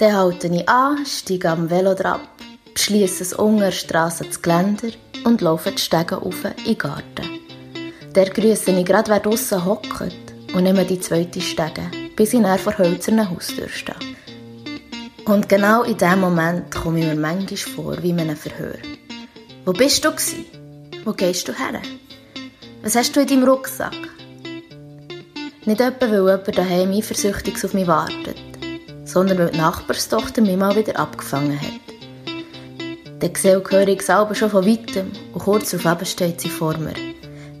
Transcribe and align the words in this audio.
Dann 0.00 0.16
halte 0.16 0.46
ich 0.46 0.66
an, 0.66 1.04
steige 1.04 1.50
am 1.50 1.68
Velo 1.68 1.90
ab, 1.90 2.22
beschließe 2.72 3.22
es 3.22 3.34
unter 3.34 3.66
der 3.66 3.72
Strasse 3.72 4.24
das 4.24 4.40
Geländer 4.40 4.88
und 5.24 5.42
laufe 5.42 5.72
die 5.72 5.78
Stege 5.78 6.16
auf 6.16 6.42
in 6.42 6.64
den 6.64 6.78
Garten. 6.78 7.40
Der 8.14 8.30
grüße 8.30 8.70
ich 8.70 8.86
gerade, 8.86 9.10
wer 9.10 9.20
draussen 9.20 9.62
hockt 9.62 10.14
und 10.54 10.62
nehme 10.62 10.86
die 10.86 11.00
zweite 11.00 11.42
Stege, 11.42 11.82
bis 12.16 12.32
ich 12.32 12.40
näher 12.40 12.56
vor 12.56 12.78
hölzernen 12.78 13.28
Haustür 13.28 13.68
stehe. 13.68 13.94
Und 15.26 15.50
genau 15.50 15.82
in 15.82 15.98
diesem 15.98 16.20
Moment 16.22 16.74
komme 16.74 17.00
ich 17.00 17.04
mir 17.04 17.14
manchmal 17.14 17.58
vor 17.58 18.02
wie 18.02 18.08
in 18.08 18.20
einem 18.20 18.38
Verhör. 18.38 18.78
Wo 19.66 19.74
bist 19.74 20.02
du 20.02 20.12
gewesen? 20.12 20.46
Wo 21.04 21.12
gehst 21.12 21.46
du 21.46 21.52
her? 21.52 21.82
Was 22.82 22.96
hast 22.96 23.14
du 23.14 23.20
in 23.20 23.26
deinem 23.26 23.44
Rucksack? 23.44 23.92
Nicht 25.66 25.82
etwa, 25.82 26.10
weil 26.10 26.26
jemand 26.26 26.56
daheim 26.56 26.90
eifersüchtig 26.90 27.62
auf 27.62 27.74
mich 27.74 27.86
wartet, 27.86 28.49
sondern 29.12 29.38
weil 29.38 29.50
die 29.50 29.58
Nachbarstochter 29.58 30.40
mich 30.40 30.56
mal 30.56 30.76
wieder 30.76 30.98
abgefangen 30.98 31.60
hat. 31.60 31.80
Der 33.20 33.28
Gesell 33.28 33.62
höre 33.68 33.88
ich 33.88 34.02
selber 34.02 34.34
schon 34.34 34.50
von 34.50 34.64
weitem 34.64 35.10
und 35.34 35.42
kurz 35.42 35.70
darauf 35.70 36.06
steht 36.06 36.40
sie 36.40 36.48
vor 36.48 36.76
mir. 36.78 36.94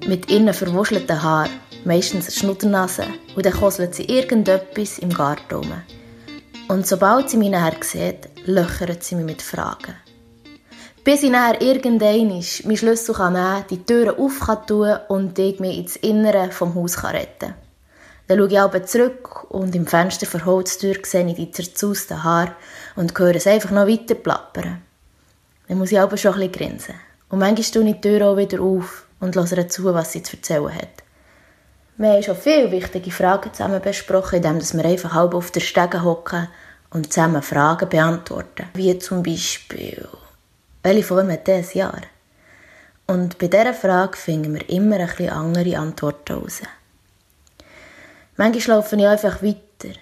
Mit 0.06 0.30
ihren 0.30 0.54
verwuschelten 0.54 1.22
Haaren, 1.22 1.50
meistens 1.84 2.26
eine 2.26 2.36
Schnutternase, 2.36 3.04
und 3.34 3.44
dann 3.44 3.52
koselt 3.52 3.94
sie 3.94 4.04
irgendetwas 4.04 4.98
im 4.98 5.10
Garten 5.10 5.54
rum. 5.54 5.72
Und 6.68 6.86
sobald 6.86 7.28
sie 7.28 7.36
mich 7.36 7.50
nachher 7.50 7.76
sieht, 7.82 8.28
löchert 8.46 9.02
sie 9.02 9.16
mich 9.16 9.26
mit 9.26 9.42
Fragen. 9.42 9.96
Bis 11.04 11.22
ich 11.22 11.30
nachher 11.30 11.60
irgendein 11.60 12.28
meinen 12.28 12.42
Schlüssel 12.42 13.14
nehmen 13.16 13.34
kann, 13.34 13.64
die 13.68 13.84
Türen 13.84 14.16
auf 14.18 14.40
kann 14.40 14.66
tun 14.66 14.96
und 15.08 15.38
ich 15.38 15.58
mich 15.58 15.78
ins 15.78 15.96
Innere 15.96 16.52
vom 16.52 16.74
Haus 16.74 17.02
retten 17.02 17.38
kann. 17.38 17.69
Dann 18.30 18.38
schaue 18.38 18.48
ich 18.48 18.60
aber 18.60 18.86
zurück 18.86 19.50
und 19.50 19.74
im 19.74 19.88
Fenster 19.88 20.24
vor 20.24 20.44
Holztür 20.44 20.94
sehe 21.02 21.26
ich 21.26 21.34
die 21.34 21.50
zerzausten 21.50 22.22
Haare 22.22 22.52
und 22.94 23.18
höre 23.18 23.34
es 23.34 23.48
einfach 23.48 23.72
noch 23.72 23.88
weiter 23.88 24.14
plappern. 24.14 24.80
Dann 25.66 25.78
muss 25.78 25.90
ich 25.90 25.98
aber 25.98 26.16
schon 26.16 26.34
ein 26.34 26.48
bisschen 26.48 26.52
grinsen. 26.52 26.94
Und 27.28 27.40
manchmal 27.40 27.64
tue 27.64 27.90
ich 27.90 27.96
die 27.96 28.00
Tür 28.02 28.28
auch 28.28 28.36
wieder 28.36 28.60
auf 28.60 29.08
und 29.18 29.34
höre 29.34 29.66
zu, 29.68 29.84
was 29.92 30.12
sie 30.12 30.22
zu 30.22 30.36
erzählen 30.36 30.72
hat. 30.72 31.02
Wir 31.96 32.10
haben 32.10 32.22
schon 32.22 32.36
viele 32.36 32.70
wichtige 32.70 33.10
Fragen 33.10 33.52
zusammen 33.52 33.82
besprochen, 33.82 34.36
indem 34.36 34.78
wir 34.78 34.84
einfach 34.84 35.12
halb 35.12 35.34
auf 35.34 35.50
der 35.50 35.58
Stege 35.58 36.04
hocken 36.04 36.46
und 36.90 37.12
zusammen 37.12 37.42
Fragen 37.42 37.88
beantworten. 37.88 38.68
Wie 38.74 38.96
zum 39.00 39.24
Beispiel, 39.24 40.06
welche 40.84 41.02
Form 41.02 41.32
hat 41.32 41.48
dieses 41.48 41.74
Jahr? 41.74 42.02
Und 43.08 43.38
bei 43.38 43.48
dieser 43.48 43.74
Frage 43.74 44.16
finden 44.16 44.54
wir 44.54 44.70
immer 44.70 45.00
ein 45.00 45.08
bisschen 45.08 45.30
andere 45.30 45.78
Antworten 45.78 46.36
heraus. 46.36 46.62
Manchmal 48.40 48.78
laufe 48.78 48.96
ich 48.96 49.06
einfach 49.06 49.42
weiter 49.42 49.94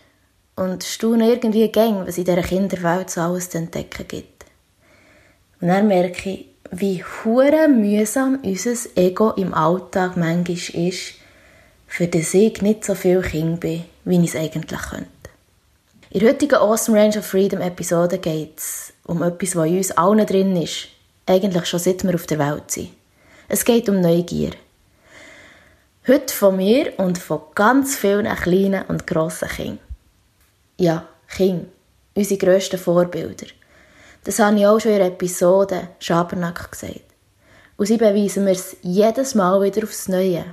und 0.54 0.84
staune 0.84 1.28
irgendwie 1.28 1.66
gäng, 1.72 2.06
was 2.06 2.18
in 2.18 2.24
dieser 2.24 2.40
Kinderwelt 2.42 3.10
so 3.10 3.20
alles 3.20 3.50
zu 3.50 3.58
entdecken 3.58 4.06
gibt. 4.06 4.44
Und 5.60 5.66
dann 5.66 5.88
merke 5.88 6.30
ich, 6.30 6.46
wie 6.70 7.02
hure 7.02 7.66
mühsam 7.66 8.38
unser 8.44 8.76
Ego 8.94 9.32
im 9.32 9.52
Alltag 9.52 10.16
manchmal 10.16 10.56
ist, 10.56 11.14
für 11.88 12.06
das 12.06 12.32
ich 12.32 12.62
nicht 12.62 12.84
so 12.84 12.94
viel 12.94 13.22
Kind 13.22 13.58
bin, 13.58 13.82
wie 14.04 14.22
ich 14.22 14.32
es 14.32 14.36
eigentlich 14.36 14.82
könnte. 14.82 15.08
In 16.10 16.20
der 16.20 16.28
heutigen 16.28 16.54
Awesome 16.54 16.96
Range 16.96 17.18
of 17.18 17.26
Freedom 17.26 17.60
Episode 17.60 18.18
geht 18.18 18.56
es 18.56 18.92
um 19.02 19.20
etwas, 19.24 19.56
was 19.56 19.66
in 19.66 19.78
uns 19.78 19.90
allen 19.90 20.24
drin 20.24 20.54
ist, 20.54 20.86
eigentlich 21.26 21.66
schon 21.66 21.80
seit 21.80 22.04
wir 22.04 22.14
auf 22.14 22.26
der 22.26 22.38
Welt 22.38 22.70
sind. 22.70 22.90
Es 23.48 23.64
geht 23.64 23.88
um 23.88 24.00
Neugier. 24.00 24.52
Heute 26.08 26.32
von 26.32 26.56
mir 26.56 26.98
und 26.98 27.18
von 27.18 27.42
ganz 27.54 27.94
vielen 27.94 28.34
kleinen 28.34 28.86
und 28.86 29.06
grossen 29.06 29.46
Kindern. 29.46 29.78
Ja, 30.78 31.06
Kinder. 31.28 31.66
Unsere 32.14 32.38
grössten 32.38 32.78
Vorbilder. 32.78 33.44
Das 34.24 34.38
habe 34.38 34.58
ich 34.58 34.66
auch 34.66 34.80
schon 34.80 34.92
in 34.92 34.98
der 35.00 35.08
Episode 35.08 35.88
Schabernack 35.98 36.72
gesagt. 36.72 37.02
Und 37.76 37.84
sie 37.84 37.98
beweisen 37.98 38.44
mir 38.44 38.52
es 38.52 38.78
jedes 38.80 39.34
Mal 39.34 39.60
wieder 39.60 39.82
aufs 39.82 40.08
Neue. 40.08 40.46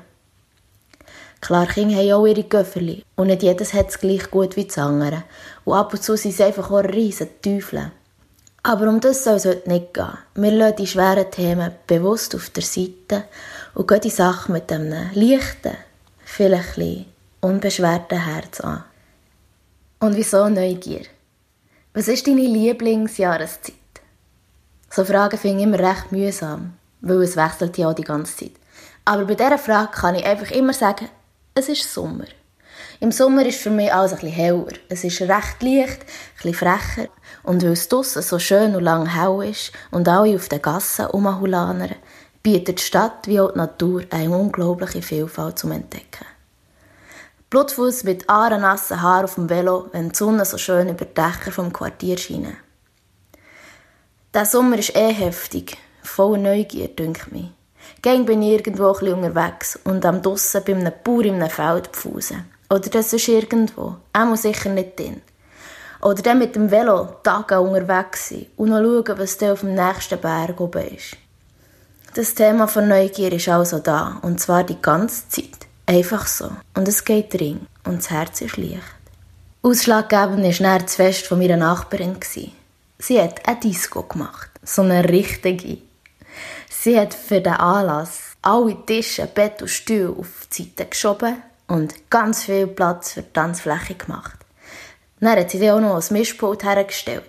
Klar, 1.39 1.67
Kinder 1.67 1.95
haben 1.95 2.11
auch 2.11 2.27
ihre 2.27 2.43
Göfferli. 2.43 3.05
Und 3.15 3.27
nicht 3.27 3.43
jedes 3.43 3.73
hat 3.73 3.87
es 3.87 3.99
gleich 3.99 4.29
gut 4.29 4.57
wie 4.57 4.65
das 4.65 4.77
andere. 4.77 5.23
Und 5.63 5.75
ab 5.75 5.93
und 5.93 6.03
zu 6.03 6.17
sind 6.17 6.33
sie 6.33 6.43
einfach 6.43 6.69
auch 6.69 6.83
riesen 6.83 7.29
Teufel. 7.41 7.93
Aber 8.61 8.89
um 8.89 8.99
das 8.99 9.23
soll 9.23 9.35
es 9.35 9.45
heute 9.45 9.69
nicht 9.69 9.93
gehen. 9.93 10.17
Wir 10.33 10.51
lassen 10.51 10.75
die 10.75 10.87
schweren 10.87 11.31
Themen 11.31 11.71
bewusst 11.87 12.35
auf 12.35 12.49
der 12.49 12.63
Seite 12.63 13.23
und 13.75 13.87
gehen 13.87 14.01
die 14.01 14.09
Sache 14.09 14.51
mit 14.51 14.71
einem 14.71 15.11
leichten, 15.13 15.77
vielleicht 16.23 16.77
ein 16.77 17.05
unbeschwerten 17.41 18.25
Herz 18.25 18.61
an. 18.61 18.83
Und 19.99 20.15
wieso 20.15 20.49
Neugier? 20.49 21.05
Was 21.93 22.07
ist 22.07 22.25
deine 22.25 22.41
Lieblingsjahreszeit? 22.41 23.75
So 24.89 25.03
Fragen 25.05 25.37
finde 25.37 25.57
ich 25.57 25.63
immer 25.63 25.79
recht 25.79 26.11
mühsam, 26.11 26.73
weil 27.01 27.21
es 27.21 27.35
wechselt 27.35 27.77
ja 27.77 27.93
die 27.93 28.03
ganze 28.03 28.35
Zeit. 28.35 28.51
Aber 29.03 29.25
bei 29.25 29.35
dieser 29.35 29.57
Frage 29.57 29.91
kann 29.91 30.15
ich 30.15 30.25
einfach 30.25 30.51
immer 30.51 30.73
sagen, 30.73 31.09
es 31.53 31.69
ist 31.69 31.93
Sommer. 31.93 32.25
Im 32.99 33.11
Sommer 33.11 33.45
ist 33.45 33.59
für 33.59 33.69
mich 33.69 33.93
alles 33.93 34.13
bisschen 34.13 34.29
heller. 34.29 34.73
Es 34.89 35.03
ist 35.03 35.21
recht 35.21 35.61
leicht, 35.61 36.05
bisschen 36.35 36.53
frecher. 36.53 37.09
Und 37.43 37.61
weil 37.63 37.73
es 37.73 37.89
draussen 37.89 38.21
so 38.21 38.39
schön 38.39 38.75
und 38.75 38.83
lang 38.83 39.05
hell 39.05 39.49
ist 39.49 39.71
und 39.91 40.07
alle 40.07 40.35
auf 40.35 40.47
den 40.49 40.61
Gassen 40.61 41.07
umhulanern, 41.07 41.95
bietet 42.45 42.77
die 42.77 42.83
Stadt 42.83 43.25
wie 43.25 43.39
auch 43.39 43.53
die 43.53 43.57
Natur 43.57 44.03
eine 44.11 44.37
unglaubliche 44.37 45.01
Vielfalt 45.01 45.57
zum 45.57 45.71
Entdecken. 45.71 46.27
Blutfuß 47.49 48.03
mit 48.03 48.29
aarenassen 48.29 49.01
Haar 49.01 49.23
auf 49.23 49.33
dem 49.33 49.49
Velo, 49.49 49.87
wenn 49.93 50.09
die 50.09 50.15
Sonne 50.15 50.45
so 50.45 50.59
schön 50.59 50.89
über 50.89 51.05
die 51.05 51.13
Dächer 51.15 51.51
vom 51.51 51.73
Quartier 51.73 52.19
scheint. 52.19 52.55
Der 54.31 54.45
Sommer 54.45 54.77
ist 54.77 54.95
eh 54.95 55.11
heftig, 55.11 55.75
voller 56.03 56.37
Neugier, 56.37 56.89
dünkt 56.89 57.31
mich. 57.31 57.49
Gäng 58.03 58.25
bin 58.25 58.43
ich 58.43 58.51
irgendwo 58.51 58.93
ein 58.93 59.13
unterwegs 59.13 59.79
und 59.83 60.05
am 60.05 60.21
Dussen 60.21 60.61
bei 60.63 60.75
einem 60.75 60.93
Bauer 61.03 61.25
in 61.25 61.41
einem 61.41 61.49
Feld 61.49 61.87
pfusen. 61.87 62.45
Oder 62.69 62.89
das 62.91 63.11
ist 63.11 63.27
irgendwo. 63.27 63.95
Muss 64.23 64.43
sicher 64.43 64.69
nicht 64.69 64.99
drin. 64.99 65.23
Oder 65.99 66.21
dann 66.21 66.37
mit 66.37 66.55
dem 66.55 66.69
Velo 66.69 67.07
Tage 67.23 67.59
unterwegs 67.59 68.29
sein 68.29 68.45
und 68.55 68.69
noch 68.69 68.83
schauen, 68.83 69.17
was 69.17 69.37
da 69.39 69.53
auf 69.53 69.61
dem 69.61 69.73
nächsten 69.73 70.21
Berg 70.21 70.59
oben 70.59 70.95
ist. 70.95 71.17
Das 72.15 72.33
Thema 72.33 72.69
von 72.69 72.87
Neugier 72.87 73.33
ist 73.33 73.49
also 73.49 73.79
da, 73.79 74.19
und 74.21 74.39
zwar 74.39 74.63
die 74.63 74.81
ganze 74.81 75.27
Zeit. 75.27 75.67
Einfach 75.85 76.27
so. 76.27 76.49
Und 76.73 76.87
es 76.87 77.03
geht 77.03 77.33
drin, 77.33 77.67
und 77.83 77.97
das 77.97 78.09
Herz 78.09 78.39
ist 78.39 78.55
leicht. 78.55 78.79
Ausschlaggebend 79.61 80.41
war 80.41 80.53
dann 80.53 80.81
das 80.83 80.95
Fest 80.95 81.27
von 81.27 81.39
meiner 81.39 81.57
Nachbarin. 81.57 82.15
Sie 82.99 83.21
hat 83.21 83.45
eine 83.45 83.59
Disco 83.59 84.03
gemacht. 84.03 84.49
So 84.63 84.83
eine 84.83 85.03
richtige. 85.03 85.79
Sie 86.69 86.97
hat 86.97 87.13
für 87.13 87.41
den 87.41 87.51
Anlass 87.51 88.37
alle 88.41 88.77
Tische, 88.85 89.27
Bett 89.27 89.61
und 89.61 89.67
Stühle 89.67 90.15
auf 90.17 90.47
die 90.53 90.63
Seite 90.63 90.85
geschoben 90.85 91.41
und 91.67 92.09
ganz 92.09 92.45
viel 92.45 92.67
Platz 92.67 93.11
für 93.11 93.23
die 93.23 93.33
Tanzfläche 93.33 93.95
gemacht. 93.95 94.39
Dann 95.19 95.37
hat 95.37 95.51
sie 95.51 95.69
auch 95.69 95.81
noch 95.81 96.01
ein 96.01 96.13
Mischpult 96.13 96.63
hergestellt. 96.63 97.25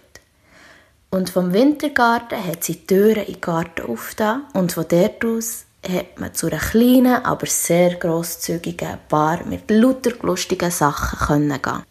Und 1.10 1.30
vom 1.30 1.52
Wintergarten 1.52 2.44
hat 2.44 2.64
sie 2.64 2.76
die 2.76 2.86
Türen 2.86 3.26
den 3.26 3.40
Garten 3.40 3.86
aufgetan 3.86 4.42
und 4.52 4.72
von 4.72 4.86
dort 4.88 5.24
aus 5.24 5.64
hat 5.88 6.18
man 6.18 6.34
zu 6.34 6.48
einer 6.48 6.58
kleinen, 6.58 7.24
aber 7.24 7.46
sehr 7.46 7.94
grosszügigen 7.94 8.98
Bar 9.08 9.44
mit 9.44 9.70
lauter 9.70 10.12
lustigen 10.22 10.70
Sachen 10.70 11.18
können 11.18 11.62
gehen. 11.62 11.82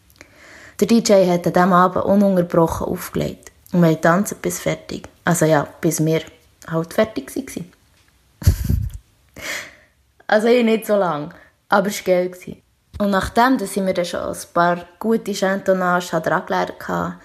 Der 0.79 0.87
DJ 0.87 1.29
hat 1.29 1.47
an 1.47 1.53
diesem 1.53 1.73
Abend 1.73 2.03
ununterbrochen 2.03 2.87
aufgelegt 2.87 3.51
und 3.71 3.81
wir 3.81 3.99
tanzen 3.99 4.37
bis 4.41 4.59
fertig. 4.59 5.07
Also 5.23 5.45
ja, 5.45 5.67
bis 5.79 6.03
wir 6.03 6.21
halt 6.67 6.93
fertig 6.93 7.33
waren. 7.35 7.71
also 10.27 10.47
ich 10.47 10.65
nicht 10.65 10.85
so 10.85 10.97
lange, 10.97 11.29
aber 11.69 11.87
es 11.87 12.05
war 12.05 12.13
geil. 12.13 12.61
Und 12.97 13.11
nachdem, 13.11 13.57
dass 13.57 13.75
ich 13.75 13.83
mir 13.83 13.93
dann 13.93 14.05
schon 14.05 14.21
ein 14.21 14.37
paar 14.53 14.85
gute 14.99 15.33
Chantonnages 15.33 16.13
angelernt 16.13 16.73
hatte, 16.87 17.15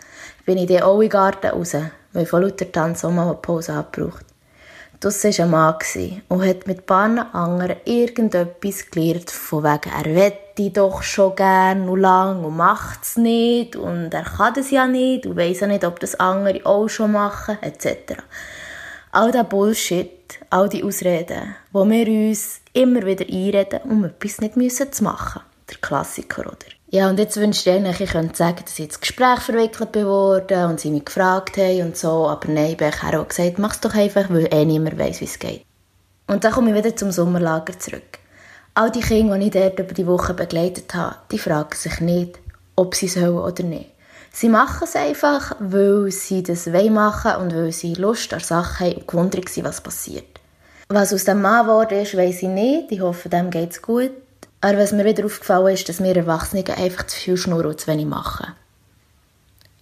bin 0.45 0.59
ich 0.59 0.67
dann 0.67 0.83
auch 0.83 0.97
in 0.97 1.09
den 1.09 1.11
Garten 1.11 1.47
raus, 1.49 1.77
weil 2.13 2.27
von 2.27 2.43
lauter 2.43 2.71
Tanz 2.71 3.05
auch 3.05 3.11
mal 3.11 3.27
eine 3.27 3.35
Pause 3.35 3.75
abgebraucht. 3.75 4.25
Das 5.01 5.25
war 5.25 5.45
ein 5.47 5.51
Mann 5.51 5.75
und 6.29 6.47
hat 6.47 6.67
mit 6.67 6.81
ein 6.81 6.85
paar 6.85 7.35
anderen 7.35 7.77
irgendetwas 7.87 8.91
gelernt, 8.91 9.31
von 9.31 9.65
wegen, 9.65 9.91
er 9.91 10.15
wette 10.15 10.71
doch 10.71 11.03
schon 11.03 11.35
gern 11.37 11.89
und 11.89 12.01
lang 12.01 12.45
und 12.45 12.59
macht 12.59 13.03
es 13.05 13.17
nicht 13.17 13.77
und 13.77 14.13
er 14.13 14.25
kann 14.25 14.53
das 14.53 14.71
ja 14.71 14.87
nicht 14.87 15.25
und 15.25 15.39
weiss 15.39 15.63
auch 15.63 15.69
nicht, 15.69 15.87
ob 15.87 16.01
das 16.01 16.17
andere 16.17 16.67
auch 16.67 16.89
schon 16.89 17.13
machen, 17.13 17.57
etc. 17.63 18.21
All 19.11 19.33
der 19.33 19.45
Bullshit, 19.45 20.39
all 20.51 20.69
die 20.69 20.85
Ausreden, 20.85 21.55
wo 21.73 21.89
wir 21.89 22.07
uns 22.07 22.61
immer 22.75 23.01
wieder 23.07 23.25
einreden, 23.25 23.81
um 23.85 24.05
etwas 24.05 24.43
nicht 24.43 24.95
zu 24.95 25.03
machen. 25.03 25.41
Der 25.71 25.79
Klassiker, 25.79 26.43
oder? 26.43 26.80
Ja, 26.93 27.09
und 27.09 27.21
jetzt 27.21 27.37
wünschte 27.37 27.71
ich 27.71 27.77
eigentlich, 27.77 28.01
ich 28.01 28.11
könnte 28.11 28.37
sagen, 28.37 28.63
dass 28.65 28.77
ich 28.77 28.87
ins 28.87 28.99
Gespräch 28.99 29.39
verwickelt 29.39 29.93
bin 29.93 30.07
und 30.07 30.81
sie 30.81 30.91
mich 30.91 31.05
gefragt 31.05 31.57
haben 31.57 31.83
und 31.83 31.97
so, 31.97 32.27
aber 32.27 32.49
nein, 32.49 32.77
ich 32.81 33.03
habe 33.03 33.21
auch 33.21 33.29
gesagt, 33.29 33.61
mach 33.61 33.75
es 33.75 33.81
doch 33.81 33.95
einfach, 33.95 34.29
weil 34.29 34.53
eh 34.53 34.65
niemand 34.65 34.99
weiss, 34.99 35.21
wie 35.21 35.27
es 35.27 35.39
geht. 35.39 35.65
Und 36.27 36.43
dann 36.43 36.53
komme 36.53 36.71
ich 36.71 36.77
wieder 36.77 36.97
zum 36.97 37.13
Sommerlager 37.13 37.79
zurück. 37.79 38.19
All 38.75 38.91
die 38.91 39.01
Kinder, 39.01 39.39
die 39.39 39.47
ich 39.47 39.53
dort 39.53 39.79
über 39.79 39.95
die 39.95 40.07
Woche 40.09 40.35
begleitet 40.35 40.93
habe, 40.93 41.15
die 41.31 41.39
fragen 41.39 41.77
sich 41.77 42.01
nicht, 42.01 42.41
ob 42.75 42.97
sie 42.97 43.07
sollen 43.07 43.39
oder 43.39 43.63
nicht. 43.63 43.93
Sie 44.33 44.49
machen 44.49 44.85
es 44.85 44.97
einfach, 44.97 45.55
weil 45.61 46.11
sie 46.11 46.43
das 46.43 46.67
machen 46.67 47.37
und 47.41 47.55
weil 47.55 47.71
sie 47.71 47.95
Lust 47.95 48.35
an 48.35 48.41
Sachen 48.41 48.87
haben 48.87 48.97
und 48.97 49.07
gewundert 49.07 49.49
sind, 49.49 49.65
was 49.65 49.81
passiert. 49.81 50.41
Was 50.89 51.13
aus 51.13 51.23
dem 51.23 51.41
Mann 51.41 51.67
geworden 51.67 52.01
ist, 52.01 52.17
weiß 52.17 52.43
ich 52.43 52.49
nicht. 52.49 52.91
Ich 52.91 53.01
hoffe, 53.01 53.29
dem 53.29 53.51
geht 53.51 53.71
es 53.71 53.81
gut. 53.81 54.11
Aber 54.63 54.79
was 54.79 54.93
mir 54.93 55.05
wieder 55.05 55.25
aufgefallen 55.25 55.75
ist, 55.75 55.89
dass 55.89 56.03
wir 56.03 56.15
Erwachsene 56.15 56.65
einfach 56.77 57.07
zu 57.07 57.17
viel 57.17 57.37
schnurren 57.37 57.67
und 57.67 57.81
zu 57.81 57.87
wenig 57.87 58.07
machen. 58.07 58.53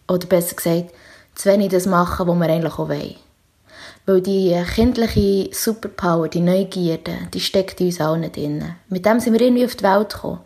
Oder 0.06 0.26
besser 0.26 0.54
gesagt, 0.54 0.94
zu 1.34 1.48
wenig 1.48 1.70
das 1.70 1.86
machen, 1.86 2.28
was 2.28 2.36
wir 2.36 2.48
eigentlich 2.48 2.72
auch 2.74 2.88
wollen. 2.88 3.16
Weil 4.06 4.22
die 4.22 4.56
kindliche 4.74 5.50
Superpower, 5.52 6.28
die 6.28 6.40
Neugierde, 6.40 7.12
die 7.34 7.40
steckt 7.40 7.80
in 7.80 7.88
uns 7.88 8.00
allen 8.00 8.32
drin. 8.32 8.74
Mit 8.88 9.04
dem 9.04 9.20
sind 9.20 9.34
wir 9.34 9.40
irgendwie 9.40 9.66
auf 9.66 9.74
die 9.74 9.84
Welt 9.84 10.14
gekommen. 10.14 10.40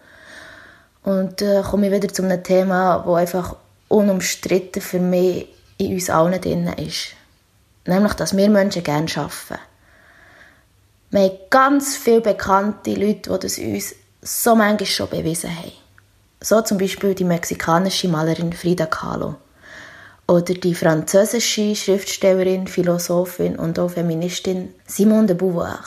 Und 1.04 1.42
äh, 1.42 1.62
komme 1.62 1.86
ich 1.86 1.92
wieder 1.92 2.12
zu 2.12 2.22
einem 2.22 2.42
Thema, 2.42 3.04
das 3.06 3.14
einfach 3.14 3.56
unumstritten 3.88 4.80
für 4.80 4.98
mich 4.98 5.48
in 5.78 5.94
uns 5.94 6.08
allen 6.10 6.40
drin 6.40 6.66
ist. 6.78 7.14
Nämlich, 7.86 8.14
dass 8.14 8.36
wir 8.36 8.48
Menschen 8.48 8.82
gerne 8.82 9.08
arbeiten. 9.14 9.62
Wir 11.10 11.20
haben 11.20 11.38
ganz 11.50 11.96
viele 11.96 12.20
bekannte 12.20 12.94
Leute, 12.94 13.30
die 13.30 13.38
das 13.38 13.58
uns 13.58 13.94
so 14.22 14.54
manchmal 14.54 14.86
schon 14.86 15.10
bewiesen 15.10 15.50
haben. 15.50 15.72
So 16.40 16.60
zum 16.62 16.78
Beispiel 16.78 17.14
die 17.14 17.24
mexikanische 17.24 18.08
Malerin 18.08 18.52
Frida 18.52 18.86
Kahlo. 18.86 19.34
Oder 20.28 20.54
die 20.54 20.74
französische 20.74 21.74
Schriftstellerin, 21.74 22.68
Philosophin 22.68 23.56
und 23.56 23.78
auch 23.78 23.90
Feministin 23.90 24.72
Simone 24.86 25.26
de 25.26 25.36
Beauvoir. 25.36 25.80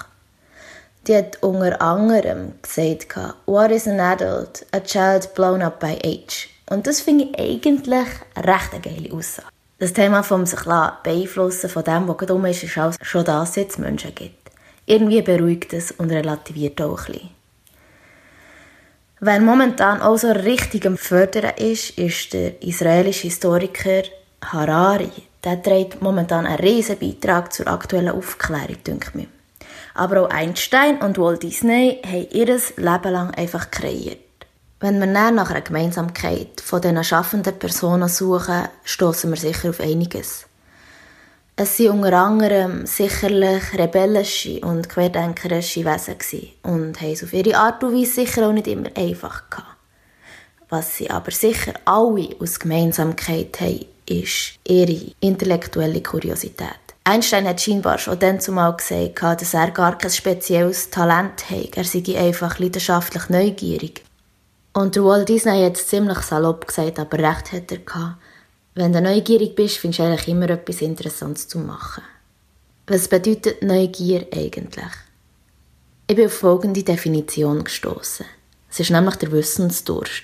Die 1.08 1.16
hat 1.16 1.42
unter 1.42 1.82
anderem 1.82 2.54
gesagt, 2.62 3.16
What 3.46 3.72
is 3.72 3.88
an 3.88 4.00
adult? 4.00 4.66
A 4.72 4.82
child 4.82 5.34
blown 5.34 5.62
up 5.62 5.80
by 5.80 5.98
age. 6.04 6.50
Und 6.70 6.88
das 6.88 7.02
finde 7.02 7.26
ich 7.26 7.40
eigentlich 7.40 8.08
recht 8.36 8.74
eine 8.74 8.82
geile 8.82 9.14
Aussage. 9.14 9.48
Das 9.78 9.94
Thema 9.94 10.24
vom 10.24 10.46
sich 10.46 10.62
beeinflussen 10.62 11.70
von 11.70 11.84
dem, 11.84 12.08
was 12.08 12.30
um 12.30 12.46
ist, 12.46 12.64
ist 12.64 12.78
auch 12.78 12.94
schon 13.02 13.24
das, 13.24 13.56
es 13.56 13.78
Menschen 13.78 14.16
gibt. 14.16 14.52
Irgendwie 14.86 15.22
beruhigt 15.22 15.74
es 15.74 15.92
und 15.92 16.12
relativiert 16.12 16.82
auch 16.82 17.08
ein 17.08 17.14
bisschen. 17.14 17.35
Wer 19.28 19.42
momentan 19.42 20.04
auch 20.04 20.18
so 20.18 20.32
richtig 20.32 20.86
am 20.86 20.98
Fördern 20.98 21.56
ist, 21.58 21.98
ist 21.98 22.32
der 22.32 22.62
israelische 22.62 23.24
Historiker 23.24 24.04
Harari. 24.40 25.10
Der 25.44 25.64
trägt 25.64 26.00
momentan 26.00 26.46
einen 26.46 26.60
riesen 26.60 27.00
Beitrag 27.00 27.52
zur 27.52 27.68
aktuellen 27.68 28.14
Aufklärung, 28.14 28.84
denke 28.86 29.22
ich. 29.22 29.28
Aber 29.96 30.22
auch 30.22 30.30
Einstein 30.30 31.02
und 31.02 31.18
Walt 31.18 31.42
Disney 31.42 32.04
haben 32.06 32.28
ihr 32.34 32.46
Leben 32.46 33.12
lang 33.12 33.32
einfach 33.32 33.72
kreiert. 33.72 34.20
Wenn 34.80 35.00
wir 35.00 35.12
dann 35.12 35.34
nach 35.34 35.50
einer 35.50 35.62
Gemeinsamkeit 35.62 36.62
von 36.62 36.82
diesen 36.82 37.04
schaffenden 37.04 37.58
Personen 37.58 38.10
suchen, 38.10 38.68
stoßen 38.84 39.32
wir 39.32 39.38
sicher 39.38 39.72
auf 39.72 39.80
einiges. 39.80 40.46
Es 41.58 41.80
waren 41.80 42.00
unter 42.00 42.18
anderem 42.18 42.86
sicherlich 42.86 43.64
rebellische 43.78 44.60
und 44.60 44.90
querdenkerische 44.90 45.86
Wesen 45.86 46.18
und 46.64 47.00
haben 47.00 47.14
es 47.14 47.24
auf 47.24 47.32
ihre 47.32 47.56
Art 47.56 47.82
und 47.82 47.94
Weise 47.94 48.12
sicher 48.12 48.50
auch 48.50 48.52
nicht 48.52 48.68
immer 48.68 48.90
einfach 48.98 49.50
gehabt. 49.50 49.78
Was 50.68 50.98
sie 50.98 51.10
aber 51.10 51.32
sicher 51.32 51.74
alle 51.86 52.36
aus 52.42 52.60
Gemeinsamkeit 52.60 53.62
haben, 53.62 53.86
ist 54.06 54.60
ihre 54.68 55.14
intellektuelle 55.22 56.04
Kuriosität. 56.04 56.68
Einstein 57.06 57.48
hat 57.48 57.62
scheinbar 57.62 58.00
schon 58.00 58.20
dann 58.20 58.42
zumal 58.42 58.76
gesagt, 58.76 59.42
dass 59.42 59.54
er 59.54 59.72
gar 59.72 59.98
kein 59.98 60.12
spezielles 60.12 60.90
Talent 60.90 61.50
hat. 61.50 61.78
Er 61.78 61.86
sei 61.86 62.04
einfach 62.18 62.60
leidenschaftlich 62.60 63.30
neugierig. 63.30 64.04
Und 64.74 64.98
Walt 64.98 65.30
Disney 65.30 65.64
hat 65.64 65.78
es 65.78 65.88
ziemlich 65.88 66.20
salopp 66.20 66.68
gesagt, 66.68 67.00
aber 67.00 67.18
recht 67.18 67.54
hat 67.54 67.72
er 67.72 67.78
gehabt. 67.78 68.18
Wenn 68.78 68.92
du 68.92 69.00
neugierig 69.00 69.56
bist, 69.56 69.78
findest 69.78 70.00
du 70.00 70.04
eigentlich 70.04 70.28
immer 70.28 70.50
etwas 70.50 70.82
Interessantes 70.82 71.48
zu 71.48 71.60
machen. 71.60 72.04
Was 72.88 73.08
bedeutet 73.08 73.64
Neugier 73.64 74.28
eigentlich? 74.34 74.92
Ich 76.08 76.16
bin 76.18 76.26
auf 76.26 76.34
folgende 76.34 76.84
Definition 76.84 77.64
gestoßen. 77.64 78.26
Es 78.70 78.82
ist 78.82 78.90
nämlich 78.90 79.16
der 79.16 79.32
Wissensdurst. 79.32 80.24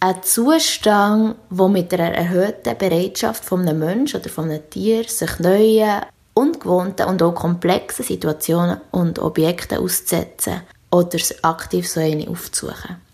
Ein 0.00 0.22
Zustand, 0.22 1.36
der 1.50 1.68
mit 1.68 1.92
einer 1.92 2.14
erhöhten 2.16 2.78
Bereitschaft 2.78 3.44
von 3.44 3.60
einem 3.60 3.80
Menschen 3.80 4.20
oder 4.20 4.30
von 4.30 4.48
einem 4.50 4.70
Tier 4.70 5.04
sich 5.04 5.38
neuen, 5.38 6.06
ungewohnten 6.32 7.06
und 7.06 7.22
auch 7.22 7.34
komplexen 7.34 8.04
Situationen 8.04 8.80
und 8.92 9.18
Objekten 9.18 9.76
auszusetzen 9.76 10.62
oder 10.90 11.18
aktiv 11.42 11.86
so 11.86 12.00
eine 12.00 12.28
aufzusuchen. 12.28 13.07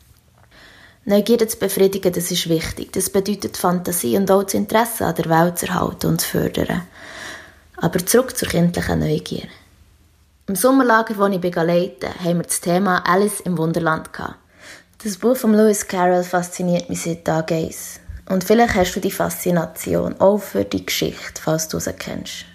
Neugierde 1.06 1.46
zu 1.46 1.58
befriedigen, 1.58 2.12
das 2.14 2.30
ist 2.30 2.48
wichtig. 2.48 2.92
Das 2.92 3.10
bedeutet 3.10 3.58
Fantasie 3.58 4.16
und 4.16 4.30
auch 4.30 4.42
das 4.42 4.54
Interesse 4.54 5.04
an 5.04 5.14
der 5.14 5.28
Welt 5.28 5.58
zu 5.58 5.66
erhalten 5.66 6.06
und 6.06 6.20
zu 6.22 6.28
fördern. 6.28 6.82
Aber 7.76 8.04
zurück 8.06 8.34
zur 8.36 8.48
kindlichen 8.48 9.00
Neugier. 9.00 9.46
Im 10.46 10.56
Sommerlager, 10.56 11.14
das 11.14 11.32
ich 11.32 11.40
begleite, 11.40 12.08
haben 12.22 12.38
wir 12.38 12.44
das 12.44 12.60
Thema 12.60 13.06
Alice 13.06 13.40
im 13.40 13.58
Wunderland. 13.58 14.08
Das 15.02 15.18
Buch 15.18 15.36
von 15.36 15.52
Lewis 15.52 15.86
Carroll 15.86 16.24
fasziniert 16.24 16.88
mich 16.88 17.02
seit 17.02 17.26
Tag 17.26 17.52
1. 17.52 18.00
Und 18.30 18.42
vielleicht 18.42 18.74
hast 18.74 18.94
du 18.94 19.00
die 19.00 19.10
Faszination 19.10 20.18
auch 20.18 20.38
für 20.38 20.64
die 20.64 20.86
Geschichte, 20.86 21.42
falls 21.42 21.68
du 21.68 21.78
sie 21.78 21.92
kennst. 21.92 22.46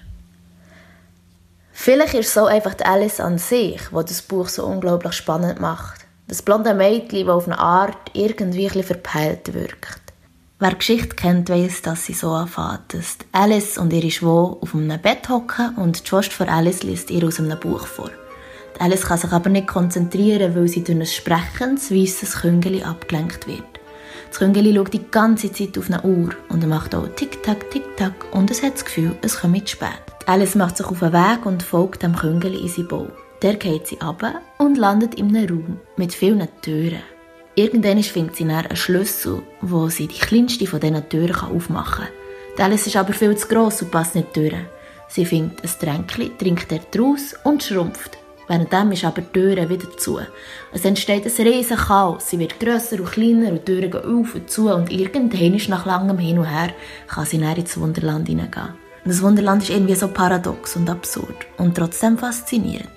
Vielleicht 1.72 2.16
ist 2.16 2.28
es 2.28 2.34
so 2.34 2.46
einfach 2.46 2.74
die 2.74 2.86
Alice 2.86 3.20
an 3.20 3.38
sich, 3.38 3.80
was 3.92 4.06
das 4.06 4.24
Buch 4.24 4.50
so 4.50 4.66
unglaublich 4.66 5.14
spannend 5.14 5.60
macht. 5.60 5.99
Das 6.30 6.44
blonde 6.44 6.76
Mädchen, 6.76 7.26
das 7.26 7.36
auf 7.36 7.48
eine 7.48 7.58
Art 7.58 8.12
irgendwie 8.14 8.70
ein 8.70 8.84
verpeilt 8.84 9.52
wirkt. 9.56 10.14
Wer 10.60 10.76
Geschichte 10.76 11.16
kennt, 11.16 11.50
weiß, 11.50 11.82
dass 11.82 12.06
sie 12.06 12.14
so 12.14 12.30
anfängt, 12.30 12.94
dass 12.94 13.18
Alice 13.32 13.80
und 13.80 13.92
ihre 13.92 14.12
Schwau 14.12 14.60
auf 14.62 14.76
einem 14.76 15.02
Bett 15.02 15.28
hocken 15.28 15.76
und 15.78 16.00
die 16.00 16.08
Schwester 16.08 16.34
von 16.34 16.50
Alice 16.50 16.84
liest 16.84 17.10
ihr 17.10 17.26
aus 17.26 17.40
einem 17.40 17.60
Buch 17.60 17.88
vor. 17.88 18.12
Die 18.76 18.80
Alice 18.80 19.08
kann 19.08 19.18
sich 19.18 19.32
aber 19.32 19.50
nicht 19.50 19.68
konzentrieren, 19.68 20.54
weil 20.54 20.68
sie 20.68 20.84
durch 20.84 21.00
ein 21.00 21.06
sprechendes, 21.08 21.90
weisses 21.90 22.42
Küngeli 22.42 22.84
abgelenkt 22.84 23.48
wird. 23.48 23.64
Das 24.30 24.38
Küngeli 24.38 24.76
schaut 24.76 24.94
die 24.94 25.10
ganze 25.10 25.52
Zeit 25.52 25.80
auf 25.80 25.90
eine 25.90 26.04
Uhr 26.04 26.30
und 26.50 26.68
macht 26.68 26.94
auch 26.94 27.08
Tick-Tack, 27.08 27.72
Tick-Tack 27.72 28.28
und 28.34 28.52
es 28.52 28.62
hat 28.62 28.76
das 28.76 28.86
Gefühl, 28.86 29.16
es 29.24 29.40
kommt 29.40 29.68
spät. 29.68 29.90
Alice 30.28 30.54
macht 30.54 30.78
sich 30.78 30.86
auf 30.86 31.00
den 31.00 31.12
Weg 31.12 31.48
und 31.48 31.64
folgt 31.64 32.04
dem 32.04 32.16
Küngeli 32.16 32.60
in 32.62 32.68
sein 32.70 32.88
Bau. 32.88 33.08
Der 33.42 33.56
geht 33.56 33.88
sie 33.88 34.02
ab 34.02 34.22
und 34.58 34.78
landet 34.78 35.16
in 35.16 35.36
einem 35.36 35.50
Raum 35.50 35.80
mit 35.96 36.14
vielen 36.14 36.48
Türen. 36.62 37.00
Irgendwann 37.56 38.04
findet 38.04 38.36
sie 38.36 38.44
einen 38.44 38.76
Schlüssel, 38.76 39.42
wo 39.62 39.88
sie 39.88 40.08
die 40.08 40.20
kleinste 40.20 40.68
von 40.68 40.82
diesen 40.82 41.08
Türen 41.08 41.36
aufmachen 41.36 42.06
kann. 42.06 42.66
Alice 42.66 42.88
ist 42.88 42.98
aber 42.98 43.14
viel 43.14 43.36
zu 43.38 43.48
gross 43.48 43.82
und 43.82 43.92
passt 43.92 44.16
nicht 44.16 44.36
durch. 44.36 44.54
Sie 45.08 45.26
findet 45.26 45.64
ein 45.64 46.06
Tränkchen, 46.06 46.38
trinkt 46.38 46.72
er 46.72 46.80
draus 46.92 47.34
und 47.46 47.64
schrumpft. 47.64 48.18
Währenddem 48.50 48.92
ist 48.92 49.06
aber 49.06 49.22
die 49.22 49.32
Tür 49.32 49.70
wieder 49.70 49.98
zu. 49.98 50.20
Es 50.74 50.84
entsteht 50.84 51.26
ein 51.26 51.48
riesen 51.48 51.78
Chaos. 51.78 52.30
Sie 52.30 52.40
wird 52.40 52.60
grösser 52.60 53.00
und 53.00 53.12
kleiner 53.12 53.52
und 53.52 53.68
die 53.68 53.74
Türen 53.74 53.92
gehen 53.92 54.04
auf 54.04 54.36
und 54.36 54.50
zu 54.50 54.70
und 54.74 54.92
irgendwann 54.92 55.62
nach 55.70 55.86
langem 55.86 56.18
Hin 56.18 56.40
und 56.40 56.46
Her 56.46 56.74
kann 57.08 57.26
sie 57.26 57.40
dann 57.40 57.56
ins 57.56 57.80
Wunderland 57.80 58.28
hineingehen. 58.28 58.74
Das 59.06 59.22
Wunderland 59.22 59.64
ist 59.64 59.70
irgendwie 59.70 59.96
so 59.96 60.10
paradox 60.10 60.76
und 60.76 60.90
absurd 60.90 61.48
und 61.58 61.76
trotzdem 61.76 62.18
faszinierend. 62.18 62.90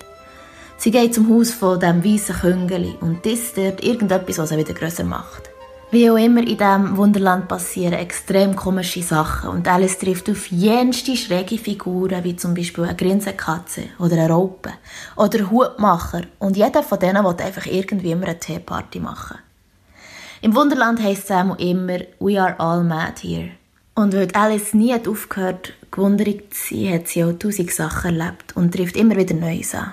Sie 0.82 0.90
geht 0.90 1.14
zum 1.14 1.28
Haus 1.28 1.52
von 1.52 1.78
dem 1.78 2.04
weißen 2.04 2.34
Küngeli 2.34 2.96
und 3.00 3.24
isst 3.24 3.56
dort 3.56 3.84
irgendetwas, 3.84 4.38
was 4.38 4.48
sie 4.48 4.56
wieder 4.56 4.74
grösser 4.74 5.04
macht. 5.04 5.48
Wie 5.92 6.10
auch 6.10 6.16
immer 6.16 6.40
in 6.40 6.58
diesem 6.58 6.96
Wunderland 6.96 7.46
passieren 7.46 7.92
extrem 7.92 8.56
komische 8.56 9.00
Sachen 9.00 9.50
und 9.50 9.68
Alice 9.68 9.96
trifft 9.98 10.28
auf 10.28 10.50
jenste 10.50 11.16
schräge 11.16 11.56
Figuren, 11.56 12.24
wie 12.24 12.34
zum 12.34 12.54
Beispiel 12.54 12.82
eine 12.82 12.96
Grinsenkatze 12.96 13.90
oder 14.00 14.14
eine 14.14 14.30
Raupe 14.30 14.72
oder 15.14 15.48
Hutmacher 15.48 16.22
und 16.40 16.56
jeder 16.56 16.82
von 16.82 16.98
denen 16.98 17.24
will 17.24 17.36
einfach 17.40 17.66
irgendwie 17.66 18.10
immer 18.10 18.26
eine 18.26 18.40
Teeparty 18.40 18.98
machen. 18.98 19.38
Im 20.40 20.56
Wunderland 20.56 21.00
heisst 21.00 21.26
es 21.26 21.30
auch 21.30 21.56
immer 21.60 22.00
«We 22.18 22.42
are 22.42 22.58
all 22.58 22.82
mad 22.82 23.22
here». 23.22 23.50
Und 23.94 24.14
weil 24.14 24.32
Alice 24.32 24.74
nie 24.74 24.96
aufgehört, 24.96 25.74
gewundert 25.92 26.52
zu 26.52 26.74
sein, 26.74 26.94
hat 26.94 27.06
sie 27.06 27.22
auch 27.22 27.34
tausend 27.34 27.70
Sachen 27.70 28.18
erlebt 28.18 28.56
und 28.56 28.74
trifft 28.74 28.96
immer 28.96 29.14
wieder 29.14 29.34
Neues 29.34 29.76
an. 29.76 29.92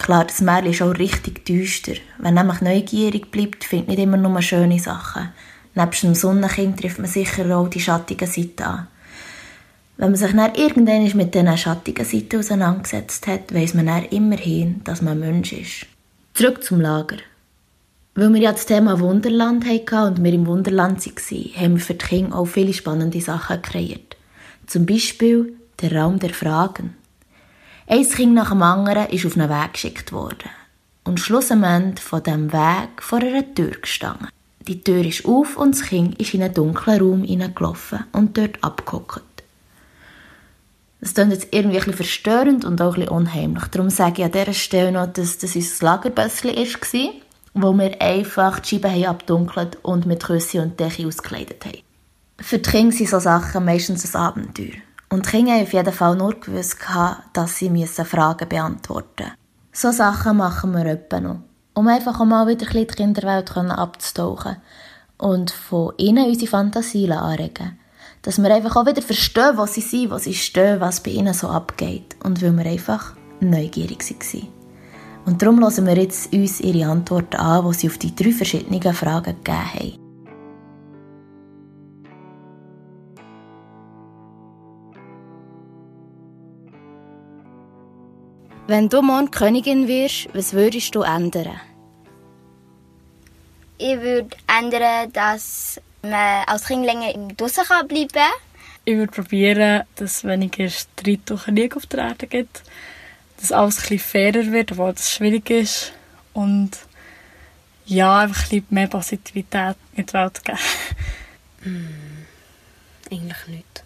Klar, 0.00 0.24
das 0.24 0.40
Märchen 0.40 0.70
ist 0.70 0.80
auch 0.80 0.98
richtig 0.98 1.44
düster. 1.44 1.92
Wenn 2.16 2.32
nämlich 2.32 2.62
neugierig 2.62 3.30
bleibt, 3.30 3.64
findet 3.64 3.88
nicht 3.88 3.98
immer 3.98 4.16
nur 4.16 4.40
schöne 4.40 4.78
Sachen. 4.78 5.28
Nebst 5.74 6.02
dem 6.02 6.14
Sonnenkind 6.14 6.80
trifft 6.80 6.98
man 6.98 7.06
sicher 7.06 7.54
auch 7.54 7.68
die 7.68 7.80
schattigen 7.80 8.26
Seiten 8.26 8.62
an. 8.62 8.86
Wenn 9.98 10.12
man 10.12 10.16
sich 10.16 10.32
dann 10.32 10.54
irgendwann 10.54 11.04
mit 11.14 11.34
diesen 11.34 11.58
schattigen 11.58 12.06
Seiten 12.06 12.38
auseinandergesetzt 12.38 13.26
hat, 13.26 13.52
weiss 13.54 13.74
man 13.74 13.86
dann 13.86 14.06
immerhin, 14.06 14.80
dass 14.84 15.02
man 15.02 15.20
Mensch 15.20 15.52
ist. 15.52 15.86
Zurück 16.32 16.64
zum 16.64 16.80
Lager. 16.80 17.18
Weil 18.14 18.32
wir 18.32 18.40
ja 18.40 18.52
das 18.52 18.64
Thema 18.64 18.98
Wunderland 19.00 19.66
hatten 19.66 20.14
und 20.14 20.24
wir 20.24 20.32
im 20.32 20.46
Wunderland 20.46 21.04
waren, 21.04 21.54
haben 21.56 21.74
wir 21.74 21.84
für 21.84 21.94
die 21.94 22.06
Kinder 22.06 22.36
auch 22.36 22.46
viele 22.46 22.72
spannende 22.72 23.20
Sachen 23.20 23.60
kreiert. 23.60 24.16
Zum 24.66 24.86
Beispiel 24.86 25.52
der 25.82 25.92
Raum 25.92 26.18
der 26.18 26.32
Fragen. 26.32 26.96
Ein 27.92 28.08
Kind 28.08 28.34
nach 28.34 28.50
dem 28.50 28.62
anderen 28.62 29.08
ist 29.08 29.26
auf 29.26 29.36
einen 29.36 29.50
Weg 29.50 29.72
geschickt 29.72 30.12
worden 30.12 30.48
und 31.02 31.18
schlussendlich 31.18 31.98
von 31.98 32.22
diesem 32.22 32.52
Weg 32.52 33.02
vor 33.02 33.18
einer 33.18 33.52
Tür 33.52 33.72
gestanden. 33.72 34.28
Die 34.60 34.80
Tür 34.84 35.04
ist 35.04 35.24
auf 35.24 35.56
und 35.56 35.74
das 35.74 35.82
Kind 35.82 36.16
ist 36.20 36.32
in 36.32 36.44
einen 36.44 36.54
dunklen 36.54 37.00
Raum 37.00 37.24
hineingelaufen 37.24 38.04
und 38.12 38.38
dort 38.38 38.62
abgehockt. 38.62 39.42
Das 41.00 41.14
klingt 41.14 41.32
jetzt 41.32 41.48
irgendwie 41.50 41.80
ein 41.80 41.92
verstörend 41.92 42.64
und 42.64 42.80
auch 42.80 42.96
ein 42.96 43.08
unheimlich. 43.08 43.64
Darum 43.64 43.90
sage 43.90 44.22
ich 44.22 44.24
an 44.24 44.30
dieser 44.30 44.52
Stelle 44.52 44.92
noch, 44.92 45.12
dass 45.12 45.38
das 45.38 45.56
unser 45.56 45.84
Lagerbösschen 45.84 46.54
war, 46.54 47.12
wo 47.54 47.76
wir 47.76 48.00
einfach 48.00 48.60
die 48.60 48.68
Scheiben 48.68 49.04
abdunkelt 49.04 49.78
und 49.82 50.06
mit 50.06 50.22
Küsse 50.22 50.62
und 50.62 50.78
Decke 50.78 51.08
ausgekleidet 51.08 51.64
haben. 51.64 51.82
Für 52.38 52.58
die 52.58 52.70
Kinder 52.70 52.96
sind 52.96 53.08
solche 53.08 53.24
Sachen 53.24 53.64
meistens 53.64 54.14
ein 54.14 54.20
Abenteuer. 54.20 54.78
Und 55.12 55.26
die 55.26 55.30
Kinder 55.30 55.52
haben 55.52 55.62
auf 55.62 55.72
jeden 55.72 55.92
Fall 55.92 56.16
nur 56.16 56.38
gewusst, 56.38 56.78
dass 57.32 57.56
sie 57.56 57.86
Fragen 57.86 58.48
beantworten 58.48 59.24
müssen. 59.24 59.34
So 59.72 59.90
Sachen 59.90 60.36
machen 60.36 60.72
wir 60.72 60.86
etwa 60.86 61.20
noch. 61.20 61.40
Um 61.74 61.88
einfach 61.88 62.20
auch 62.20 62.24
mal 62.24 62.46
wieder 62.46 62.66
ein 62.66 62.86
die 62.86 62.86
Kinderwelt 62.86 63.56
abzutauchen 63.56 64.56
und 65.18 65.50
von 65.50 65.92
ihnen 65.96 66.26
unsere 66.26 66.50
Fantasie 66.50 67.10
anregen. 67.10 67.78
Dass 68.22 68.38
wir 68.38 68.54
einfach 68.54 68.76
auch 68.76 68.86
wieder 68.86 69.02
verstehen, 69.02 69.56
wo 69.56 69.66
sie 69.66 69.80
sind, 69.80 70.10
wo 70.10 70.18
sie 70.18 70.34
stehen, 70.34 70.80
was 70.80 71.02
bei 71.02 71.10
ihnen 71.10 71.34
so 71.34 71.48
abgeht. 71.48 72.16
Und 72.22 72.42
weil 72.42 72.56
wir 72.56 72.66
einfach 72.66 73.14
neugierig 73.40 74.02
waren. 74.08 74.48
Und 75.24 75.42
darum 75.42 75.60
hören 75.60 75.86
wir 75.86 75.96
jetzt 75.96 76.32
uns 76.32 76.60
ihre 76.60 76.90
Antworten 76.90 77.36
an, 77.36 77.66
die 77.66 77.78
sie 77.78 77.88
auf 77.88 77.98
die 77.98 78.14
drei 78.14 78.32
verschiedenen 78.32 78.94
Fragen 78.94 79.36
gegeben 79.42 79.74
haben. 79.74 79.99
Wenn 88.70 88.88
du 88.88 89.02
morgen 89.02 89.32
Königin 89.32 89.88
wirst, 89.88 90.28
was 90.32 90.52
würdest 90.52 90.94
du 90.94 91.02
ändern? 91.02 91.60
Ich 93.78 94.00
würde 94.00 94.30
ändern, 94.46 95.12
dass 95.12 95.80
man 96.02 96.44
als 96.46 96.66
Kind 96.66 96.84
länger 96.84 97.12
im 97.12 97.36
Dussen 97.36 97.64
bleiben 97.88 98.08
kann. 98.12 98.30
Ich 98.84 98.94
würde 98.94 99.10
probieren, 99.10 99.82
dass 99.96 100.22
weniger 100.22 100.68
Streit 100.68 101.28
und 101.32 101.42
Krieg 101.42 101.76
auf 101.76 101.86
der 101.86 102.10
Erde 102.10 102.28
gibt. 102.28 102.62
Dass 103.40 103.50
alles 103.50 103.78
ein 103.78 103.80
bisschen 103.80 103.98
fairer 103.98 104.52
wird, 104.52 104.70
obwohl 104.70 104.92
das 104.92 105.10
schwierig 105.10 105.50
ist. 105.50 105.92
Und 106.32 106.70
ja, 107.86 108.20
einfach 108.20 108.44
ein 108.44 108.48
bisschen 108.50 108.66
mehr 108.70 108.86
Positivität 108.86 109.74
in 109.96 110.06
die 110.06 110.12
Welt 110.12 110.44
geben. 110.44 110.58
Mm, 111.64 113.12
eigentlich. 113.12 113.48
Nicht. 113.48 113.84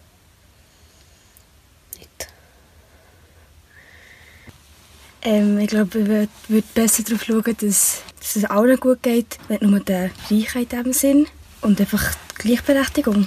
Ähm, 5.26 5.58
ich 5.58 5.68
glaube, 5.68 5.98
ich 5.98 6.06
würde 6.06 6.28
würd 6.48 6.74
besser 6.74 7.02
darauf 7.02 7.24
schauen, 7.24 7.42
dass, 7.44 8.02
dass 8.18 8.36
es 8.36 8.44
allen 8.44 8.78
gut 8.78 9.02
geht, 9.02 9.38
nicht 9.48 9.62
nur 9.62 9.80
der 9.80 10.10
Reichheit 10.30 10.74
in 10.74 10.84
diesem 10.84 10.92
Sinn. 10.92 11.26
Und 11.62 11.80
einfach 11.80 12.14
die 12.42 12.48
Gleichberechtigung. 12.48 13.26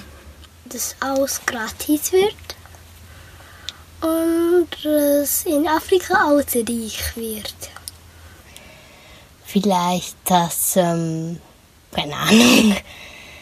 Dass 0.66 0.94
alles 1.00 1.40
gratis 1.44 2.12
wird. 2.12 2.34
Und 4.00 4.68
dass 4.84 5.44
in 5.44 5.66
Afrika 5.66 6.28
alles 6.28 6.54
reich 6.54 7.16
wird. 7.16 7.70
Vielleicht, 9.44 10.16
dass, 10.24 10.76
ähm, 10.76 11.40
keine 11.90 12.14
Ahnung, 12.14 12.76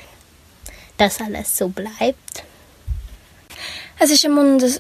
dass 0.97 1.21
alles 1.21 1.59
so 1.59 1.69
bleibt. 1.69 2.45
Es 3.99 4.11
ist 4.11 4.27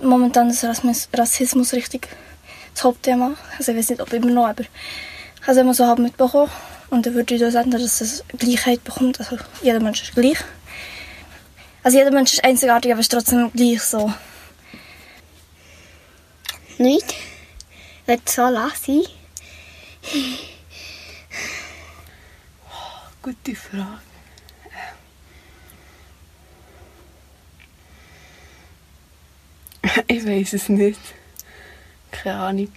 momentan 0.02 0.48
das 0.48 0.64
Rassismus 1.12 1.72
richtig 1.74 2.08
das 2.76 2.84
Hauptthema. 2.84 3.34
Also 3.58 3.72
ich 3.72 3.78
weiß 3.78 3.90
nicht, 3.90 4.00
ob 4.00 4.12
immer 4.12 4.30
noch, 4.30 4.46
aber 4.46 4.62
ich 4.62 4.68
habe 5.42 5.52
es 5.52 5.56
immer 5.58 5.74
so 5.74 5.86
halb 5.86 5.98
mitbekommen. 5.98 6.50
Und 6.90 7.04
dann 7.06 7.14
würde 7.14 7.34
ich 7.34 7.40
das 7.40 7.54
ändern, 7.54 7.80
dass 7.80 8.00
es 8.00 8.22
Gleichheit 8.38 8.84
bekommt. 8.84 9.18
Also 9.18 9.38
jeder 9.62 9.80
Mensch 9.80 10.02
ist 10.02 10.14
gleich. 10.14 10.38
Also 11.82 11.98
jeder 11.98 12.12
Mensch 12.12 12.34
ist 12.34 12.44
einzigartig, 12.44 12.92
aber 12.92 13.00
ist 13.00 13.10
trotzdem 13.10 13.50
gleich 13.52 13.82
so. 13.82 14.12
Nicht? 16.78 17.14
Wird 18.06 18.28
so 18.28 18.48
lassen? 18.48 19.02
Oh, 22.64 23.22
gute 23.22 23.54
Frage. 23.56 24.00
Ich 30.08 30.26
weiß 30.26 30.52
es 30.52 30.68
nicht. 30.68 31.00
Keine 32.22 32.38
Ahnung. 32.38 32.72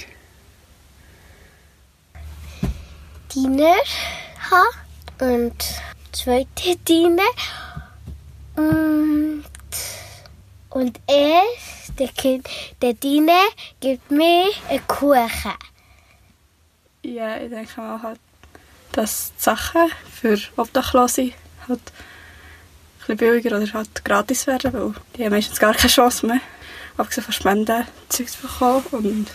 Diener 3.33 3.75
habe 4.49 5.33
und 5.35 5.63
zweite 6.11 6.75
Diener. 6.87 7.23
Und, 8.55 9.45
und 10.69 10.99
er, 11.07 11.43
der, 11.97 12.07
kind, 12.09 12.49
der 12.81 12.93
Diener, 12.93 13.43
gibt 13.79 14.09
mir 14.11 14.49
einen 14.67 14.87
Kuchen. 14.87 15.53
Ja, 17.03 17.37
ich 17.37 17.49
denke 17.49 17.79
mal 17.79 18.01
halt, 18.01 18.19
dass 18.91 19.31
die 19.37 19.43
Sachen 19.43 19.91
für 20.11 20.37
Obdachlose 20.57 21.31
halt 21.67 21.79
ein 21.79 21.81
bisschen 22.99 23.17
billiger 23.17 23.57
oder 23.57 23.73
halt 23.73 24.03
gratis 24.03 24.47
werden, 24.47 24.73
weil 24.73 24.93
die 25.15 25.23
haben 25.23 25.31
meistens 25.31 25.59
gar 25.59 25.73
keine 25.73 25.89
Chance 25.89 26.25
mehr, 26.25 26.41
abgesehen 26.99 27.23
von 27.23 27.33
Spenden, 27.33 27.85
Zeug 28.09 28.29
zu 28.29 28.41
bekommen 28.41 28.83
und 28.91 29.27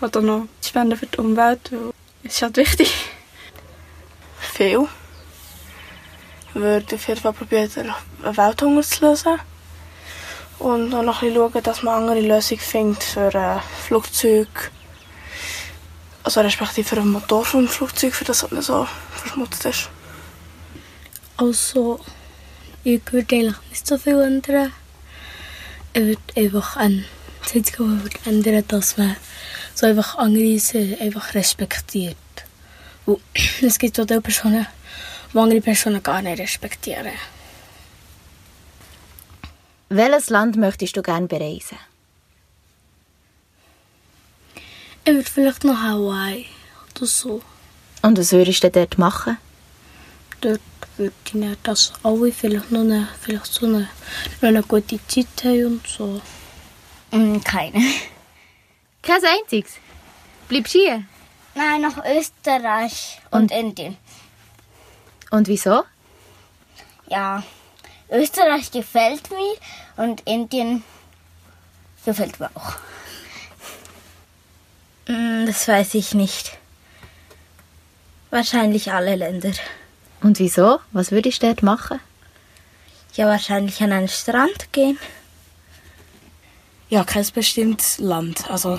halt 0.00 0.16
auch 0.16 0.22
noch 0.22 0.46
Spenden 0.62 0.98
für 0.98 1.06
die 1.06 1.18
Umwelt, 1.18 1.72
weil 1.72 1.92
es 2.22 2.34
ist 2.34 2.42
halt 2.42 2.56
wichtig 2.56 2.92
viel. 4.38 4.86
Ich 6.48 6.54
würde 6.54 6.94
auf 6.94 7.08
jeden 7.08 7.20
Fall 7.20 7.32
probieren, 7.32 7.94
einen 8.22 8.36
Welthunger 8.36 8.82
zu 8.82 9.04
lösen. 9.04 9.38
Und 10.58 10.94
auch 10.94 11.02
noch 11.02 11.22
ein 11.22 11.28
bisschen 11.28 11.50
schauen, 11.52 11.62
dass 11.62 11.82
man 11.82 11.94
andere 12.02 12.20
Lösungen 12.20 12.60
findet 12.60 13.02
für 13.02 13.34
ein 13.34 13.60
Flugzeug. 13.86 14.70
Also 16.22 16.40
respektive 16.40 16.88
für 16.88 16.96
einen 16.96 17.12
Motor 17.12 17.44
vom 17.44 17.68
Flugzeug, 17.68 18.14
für 18.14 18.24
das 18.24 18.50
nicht 18.50 18.62
so 18.62 18.86
verschmutzt 19.14 19.64
ist. 19.66 19.90
Also, 21.36 22.00
ich 22.84 23.00
würde 23.12 23.36
eigentlich 23.36 23.54
nicht 23.70 23.86
so 23.86 23.98
viel 23.98 24.20
ändern. 24.20 24.72
Ich 25.96 26.02
würde 26.02 26.20
einfach 26.36 26.76
was 26.76 27.54
ich 27.54 28.26
ändern 28.26 28.62
dass 28.68 28.98
man 28.98 29.16
so 29.74 29.86
einfach 29.86 30.18
andere 30.18 30.60
einfach 31.00 31.32
respektiert. 31.32 32.16
es 33.62 33.78
gibt 33.78 33.98
auch 33.98 34.04
Personen, 34.20 34.66
die 35.32 35.38
andere 35.38 35.62
Personen 35.62 36.02
gar 36.02 36.20
nicht 36.20 36.38
respektieren. 36.38 37.14
Welches 39.88 40.28
Land 40.28 40.56
möchtest 40.56 40.98
du 40.98 41.02
gerne 41.02 41.28
bereisen? 41.28 41.78
Ich 45.06 45.14
würde 45.14 45.30
vielleicht 45.30 45.64
nach 45.64 45.82
Hawaii 45.82 46.44
oder 46.94 47.06
so. 47.06 47.40
Und 48.02 48.18
was 48.18 48.32
würdest 48.32 48.62
du 48.62 48.70
dort 48.70 48.98
machen? 48.98 49.38
Dort 50.46 50.60
würde 50.96 51.12
ich 51.24 51.34
nicht, 51.34 51.66
dass 51.66 51.92
alle 52.04 52.30
vielleicht 52.30 52.70
noch 52.70 52.82
eine, 52.82 53.08
vielleicht 53.20 53.46
so 53.46 53.66
eine, 53.66 53.88
noch 54.40 54.48
eine 54.48 54.62
gute 54.62 55.04
Zeit 55.08 55.26
haben 55.42 55.66
und 55.66 55.86
so. 55.88 56.20
Mm, 57.10 57.40
keine. 57.40 57.82
Kein 59.02 59.24
einziges? 59.24 59.72
Bleibst 60.46 60.74
du 60.74 60.78
hier? 60.78 61.02
Nein, 61.56 61.80
nach 61.80 61.96
Österreich 62.04 63.20
und, 63.32 63.50
und 63.50 63.50
Indien. 63.50 63.96
Und 65.32 65.48
wieso? 65.48 65.82
Ja, 67.08 67.42
Österreich 68.08 68.70
gefällt 68.70 69.28
mir 69.30 69.56
und 69.96 70.20
Indien 70.26 70.84
gefällt 72.04 72.38
mir 72.38 72.50
auch. 72.54 72.76
Mm, 75.08 75.44
das 75.44 75.66
weiß 75.66 75.94
ich 75.94 76.14
nicht. 76.14 76.56
Wahrscheinlich 78.30 78.92
alle 78.92 79.16
Länder. 79.16 79.50
Und 80.22 80.38
wieso? 80.38 80.80
Was 80.92 81.12
würde 81.12 81.28
ich 81.28 81.38
dort 81.38 81.62
machen? 81.62 82.00
Ja, 83.14 83.26
wahrscheinlich 83.26 83.82
an 83.82 83.92
einen 83.92 84.08
Strand 84.08 84.72
gehen. 84.72 84.98
Ja, 86.88 87.04
kein 87.04 87.26
bestimmtes 87.34 87.98
Land. 87.98 88.48
Also 88.50 88.78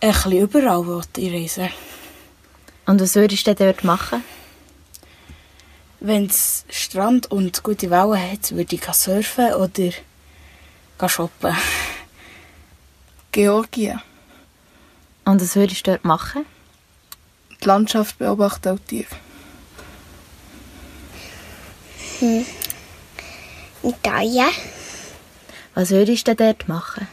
ein 0.00 0.12
bisschen 0.12 0.32
überall 0.32 0.86
wollte 0.86 1.20
ich 1.20 1.32
reisen. 1.32 1.68
Und 2.86 3.00
was 3.00 3.14
würdest 3.14 3.46
du 3.46 3.54
dort 3.54 3.84
machen? 3.84 4.24
Wenn 6.00 6.26
es 6.26 6.64
Strand 6.70 7.30
und 7.30 7.62
gute 7.62 7.90
Wellen 7.90 8.32
hat, 8.32 8.52
würde 8.52 8.74
ich 8.74 8.84
surfen 8.84 9.52
oder 9.54 11.08
shoppen. 11.08 11.56
Georgien. 13.32 14.00
Und 15.24 15.40
was 15.40 15.56
würdest 15.56 15.86
du 15.86 15.92
dort 15.92 16.04
machen? 16.04 16.46
Die 17.62 17.66
Landschaft 17.66 18.18
beobachten 18.18 18.72
und 18.72 18.86
tief. 18.88 19.08
Hm. 22.20 22.44
Italien. 23.82 24.50
Was 25.74 25.90
würdest 25.90 26.28
du 26.28 26.34
dort 26.34 26.68
machen? 26.68 27.08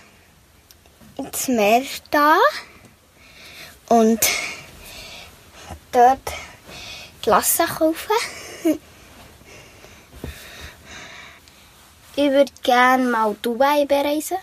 Ins 1.15 1.47
Meer 1.47 1.83
da 2.11 2.37
und 3.87 4.19
dort 5.93 6.33
Klasse 7.21 7.63
kaufen. 7.65 8.11
Ich 12.15 12.31
würde 12.31 12.51
gerne 12.63 13.05
mal 13.05 13.35
Dubai 13.41 13.85
bereisen. 13.85 14.37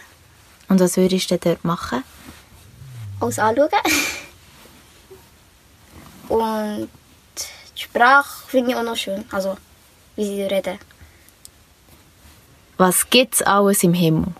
Und 0.68 0.80
was 0.80 0.96
würdest 0.96 1.30
du 1.30 1.38
dort 1.38 1.64
machen? 1.64 2.04
Alles 3.20 3.38
anschauen. 3.38 3.68
Und 6.28 6.88
die 7.76 7.82
Sprache 7.82 8.46
finde 8.46 8.70
ich 8.70 8.76
auch 8.76 8.82
noch 8.82 8.96
schön. 8.96 9.24
Also, 9.30 9.56
wie 10.16 10.24
sie 10.24 10.42
reden. 10.42 10.78
Was 12.76 13.08
gibt's 13.08 13.42
alles 13.42 13.82
im 13.82 13.94
Himmel? 13.94 14.34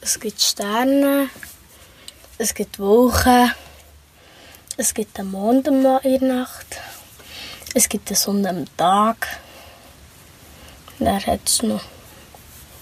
Es 0.00 0.20
gibt 0.20 0.40
Sterne, 0.40 1.30
es 2.36 2.52
gibt 2.54 2.78
Wolken, 2.78 3.52
es 4.76 4.92
gibt 4.92 5.16
den 5.16 5.30
Mond 5.30 5.66
in 5.68 5.82
der 5.82 6.20
Nacht, 6.20 6.80
es 7.74 7.88
gibt 7.88 8.10
die 8.10 8.14
Sonne 8.14 8.50
am 8.50 8.76
Tag. 8.76 9.26
Dann 10.98 11.26
hat 11.26 11.40
es 11.46 11.62
noch 11.62 11.82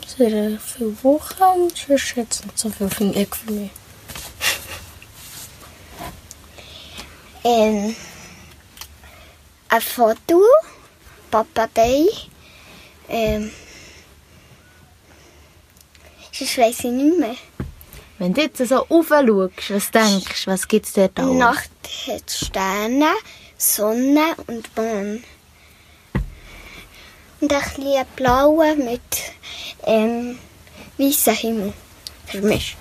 sehr 0.06 0.58
viele 0.58 1.04
Wochen 1.04 1.42
und 1.42 1.76
sonst 1.76 2.16
hat 2.16 2.26
es 2.30 2.44
nicht 2.44 2.58
so 2.58 2.70
viel 2.70 2.90
für 2.90 3.04
mich. 3.04 3.28
Für 3.34 3.52
mich. 3.52 3.70
Ähm, 7.44 7.96
ein 9.68 9.80
Foto, 9.80 10.42
Papagei. 11.32 12.04
Ähm, 13.08 13.50
sonst 16.30 16.58
weiss 16.58 16.78
ich 16.80 16.90
nicht 16.90 17.18
mehr. 17.18 17.34
Wenn 18.18 18.34
du 18.34 18.42
jetzt 18.42 18.58
so 18.58 18.76
raufschaust, 18.76 19.70
was 19.70 19.90
denkst 19.90 20.44
du, 20.44 20.50
was 20.50 20.68
gibt's 20.68 20.92
dort 20.92 21.18
alles? 21.18 21.36
Nacht 21.36 21.70
hat 22.06 22.30
Sterne, 22.30 23.10
Sonne 23.56 24.36
und 24.46 24.76
Mond. 24.76 25.24
Und 27.40 27.52
ein 27.52 27.62
bisschen 27.62 28.06
blaue 28.14 28.76
mit 28.76 29.00
ähm, 29.84 30.38
weißem 30.98 31.34
Himmel 31.34 31.72
vermischt. 32.26 32.76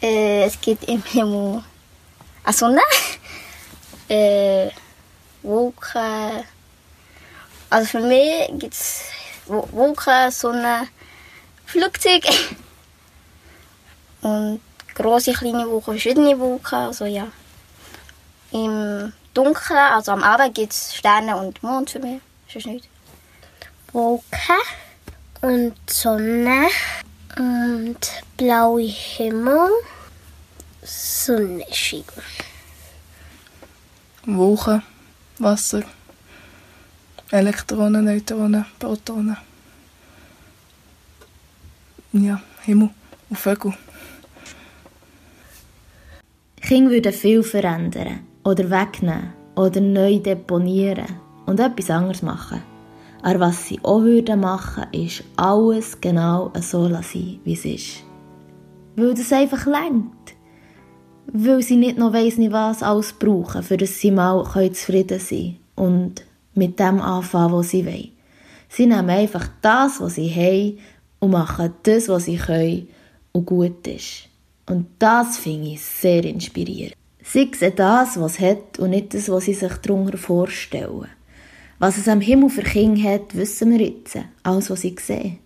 Äh, 0.00 0.44
es 0.44 0.60
gibt 0.60 0.84
im 0.84 1.02
Himmel 1.02 1.64
eine 2.44 2.52
Sonne, 2.52 2.82
äh, 4.08 4.68
Wolken. 5.44 6.44
Also 7.70 7.86
für 7.86 8.00
mich 8.00 8.48
gibt 8.58 8.74
es 8.74 9.02
Wolken, 9.46 10.30
Sonne, 10.30 10.88
Flugzeuge. 11.66 12.28
Und 14.22 14.60
große, 14.94 15.32
kleine 15.34 15.68
Wolken, 15.68 15.94
verschiedene 15.94 16.38
Wolken, 16.38 16.78
also 16.78 17.04
ja. 17.04 17.28
Im 18.50 19.12
Dunkeln, 19.34 19.78
also 19.78 20.12
am 20.12 20.22
Abend 20.22 20.54
gibt 20.54 20.72
es 20.72 20.94
Sterne 20.94 21.36
und 21.36 21.62
Mond 21.62 21.90
für 21.90 21.98
mich, 21.98 22.20
sonst 22.50 22.66
nicht. 22.66 22.88
Wolken 23.92 24.56
und 25.42 25.74
Sonne 25.90 26.68
und 27.36 27.98
blaue 28.36 28.82
Himmel, 28.82 29.68
Sonnenschein. 30.82 32.04
Wolken, 34.24 34.82
Wasser, 35.38 35.82
Elektronen, 37.32 38.04
Neutronen, 38.04 38.64
Protonen. 38.78 39.36
Ja, 42.12 42.40
Himmel 42.62 42.90
und 43.28 43.38
Vögel. 43.38 43.74
Kinder 46.60 46.92
würden 46.92 47.12
viel 47.12 47.42
verändern 47.42 48.20
oder 48.44 48.70
wegnehmen 48.70 49.32
oder 49.56 49.80
neu 49.80 50.20
deponieren 50.20 51.18
und 51.46 51.58
etwas 51.58 51.90
anderes 51.90 52.22
machen. 52.22 52.62
Aber 53.22 53.40
was 53.40 53.66
sie 53.66 53.80
auch 53.82 54.02
würden 54.02 54.40
machen, 54.40 54.86
ist 54.92 55.24
alles 55.36 56.00
genau 56.00 56.52
so 56.60 56.86
lassen, 56.86 57.40
wie 57.42 57.54
es 57.54 57.64
ist. 57.64 58.04
Weil 58.94 59.14
das 59.14 59.32
einfach 59.32 59.66
lenkt. 59.66 60.33
Weil 61.32 61.62
sie 61.62 61.76
nicht 61.76 61.98
noch 61.98 62.12
weiss 62.12 62.36
nicht 62.36 62.52
was 62.52 62.82
alles 62.82 63.12
brauchen, 63.12 63.62
für 63.62 63.76
dass 63.76 63.98
sie 63.98 64.10
mal 64.10 64.44
zufrieden 64.72 65.18
sein 65.18 65.56
können 65.76 65.88
und 65.88 66.22
mit 66.54 66.78
dem 66.78 67.00
anfangen, 67.00 67.52
was 67.52 67.70
sie 67.70 67.86
wollen. 67.86 68.12
Sie 68.68 68.86
nehmen 68.86 69.10
einfach 69.10 69.48
das, 69.62 70.00
was 70.00 70.16
sie 70.16 70.30
haben 70.30 70.78
und 71.20 71.30
machen 71.30 71.72
das, 71.82 72.08
was 72.08 72.24
sie 72.24 72.36
können 72.36 72.88
und 73.32 73.46
gut 73.46 73.86
ist. 73.86 74.28
Und 74.66 74.86
das 74.98 75.38
finde 75.38 75.68
ich 75.68 75.80
sehr 75.80 76.24
inspirierend. 76.24 76.94
Sie 77.22 77.50
sehen 77.54 77.72
das, 77.76 78.20
was 78.20 78.34
es 78.34 78.40
hat 78.40 78.78
und 78.78 78.90
nicht 78.90 79.14
das, 79.14 79.28
was 79.28 79.44
sie 79.44 79.54
sich 79.54 79.72
darunter 79.74 80.18
vorstellen. 80.18 81.08
Was 81.78 81.96
es 81.96 82.08
am 82.08 82.20
Himmel 82.20 82.50
für 82.50 82.62
Kinder 82.62 83.10
hat, 83.10 83.34
wissen 83.34 83.72
wir 83.72 83.86
jetzt. 83.86 84.18
Alles, 84.42 84.70
was 84.70 84.82
sie 84.82 84.94
sehen. 85.00 85.38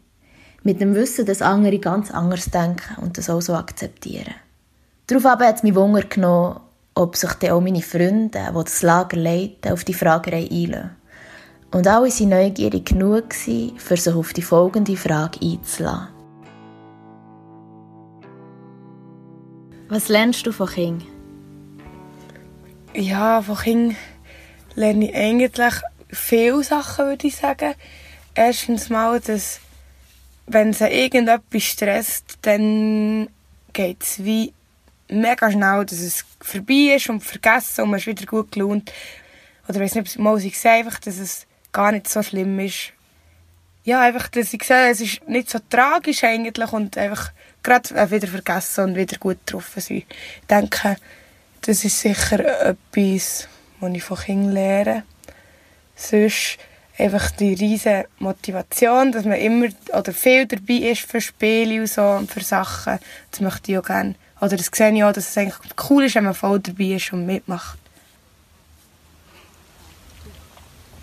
Mit 0.63 0.81
dem 0.81 0.95
Wissen, 0.95 1.25
dass 1.25 1.41
andere 1.41 1.79
ganz 1.79 2.11
anders 2.11 2.51
denken 2.51 3.01
und 3.01 3.17
das 3.17 3.31
auch 3.31 3.41
so 3.41 3.55
akzeptieren. 3.55 4.35
Daraufhin 5.09 5.47
hat 5.47 5.57
es 5.57 5.63
mich 5.63 5.75
Wunder 5.75 6.03
genommen, 6.03 6.61
ob 6.95 7.17
sich 7.17 7.33
dann 7.35 7.53
auch 7.53 7.61
meine 7.63 7.81
Freunde, 7.81 8.53
die 8.55 8.65
das 8.65 8.83
Lager 8.83 9.17
leiten, 9.17 9.73
auf 9.73 9.83
die 9.83 9.95
Fragerei 9.95 10.47
einlassen. 10.51 10.97
Und 11.71 11.87
alle 11.87 12.11
waren 12.11 12.29
neugierig 12.29 12.87
genug, 12.87 13.33
für 13.33 13.97
sich 13.97 14.15
auf 14.15 14.35
die 14.35 14.43
folgende 14.43 14.97
Frage 14.97 15.39
einzulassen. 15.43 16.09
Was 19.89 20.09
lernst 20.09 20.47
du 20.47 20.53
von 20.53 20.69
Kindern? 20.69 21.09
Ja, 22.95 23.41
von 23.41 23.57
Kindern 23.57 23.97
lerne 24.75 25.09
ich 25.09 25.15
eigentlich 25.15 25.83
viele 26.11 26.63
Sachen, 26.63 27.07
würde 27.07 27.27
ich 27.27 27.37
sagen. 27.37 27.75
Erstens 28.35 28.91
mal, 28.91 29.21
dass 29.21 29.61
wenn 30.47 30.75
sie 30.75 30.87
irgendetwas 30.89 31.63
stresst, 31.63 32.39
dann 32.43 33.29
geht 33.73 34.03
es 34.03 34.23
wie 34.23 34.53
mega 35.09 35.51
schnell, 35.51 35.85
dass 35.85 35.99
es 36.01 36.25
vorbei 36.41 36.95
ist 36.97 37.09
und 37.09 37.23
vergessen 37.23 37.83
und 37.83 37.91
man 37.91 37.99
ist 37.99 38.07
wieder 38.07 38.27
gut 38.27 38.53
gelaunt. 38.53 38.93
Oder 39.69 39.81
weiss 39.81 39.95
nicht, 39.95 40.19
mal 40.19 40.39
ich 40.43 40.59
sehe 40.59 40.73
einfach, 40.73 40.99
dass 40.99 41.19
es 41.19 41.47
gar 41.73 41.93
nicht 41.93 42.09
so 42.09 42.23
schlimm 42.23 42.59
ist. 42.59 42.93
Ja, 43.85 44.01
einfach, 44.01 44.29
dass 44.29 44.53
ich 44.53 44.63
sehe, 44.63 44.91
es 44.91 45.01
ist 45.01 45.27
nicht 45.29 45.49
so 45.49 45.59
tragisch 45.71 46.25
eigentlich 46.25 46.73
und 46.73 46.99
einfach 46.99 47.33
gerade 47.63 48.11
wieder 48.11 48.29
vergessen 48.29 48.85
und 48.85 48.97
wieder 48.97 49.17
gut 49.19 49.39
getroffen 49.47 49.81
sein. 49.81 49.97
Ich 49.97 50.47
denke, 50.49 50.97
das 51.63 51.85
ist 51.85 52.01
sicher 52.01 52.67
etwas, 52.67 53.49
was 53.81 53.93
ich 53.93 54.03
von 54.03 54.19
Kindern 54.19 54.53
lerne. 54.53 55.05
Sonst 55.97 56.59
einfach 56.99 57.31
die 57.31 57.55
riesige 57.55 58.09
Motivation, 58.19 59.13
dass 59.13 59.25
man 59.25 59.39
immer 59.39 59.69
oder 59.93 60.13
viel 60.13 60.47
dabei 60.47 60.91
ist 60.91 61.03
für 61.03 61.21
Spiele 61.21 61.81
und 61.81 61.89
so 61.89 62.03
und 62.03 62.31
für 62.31 62.41
Sachen. 62.41 62.99
Das 63.31 63.41
möchte 63.41 63.73
ich 63.73 63.79
auch 63.79 63.85
gerne. 63.85 64.15
Oder 64.41 64.57
das 64.57 64.71
sehe 64.73 64.95
ich 64.95 65.05
auch, 65.05 65.13
dass 65.13 65.31
es 65.31 65.39
eigentlich 65.39 65.57
cool 65.91 66.05
ist, 66.05 66.15
wenn 66.15 66.25
man 66.25 66.35
voll 66.35 66.61
dabei 66.61 66.85
ist 66.85 67.13
und 67.13 67.27
mitmacht. 67.27 67.79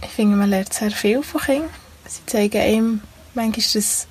Ich 0.02 0.10
finde, 0.10 0.38
man 0.38 0.50
lernt 0.50 0.74
sehr 0.74 0.92
viel 0.92 1.22
von 1.24 1.42
Kindern. 1.42 1.70
Sie 2.08 2.26
zeigen 2.26 2.62
einem 2.62 3.02
manchmal, 3.34 3.66
dass 3.74 4.08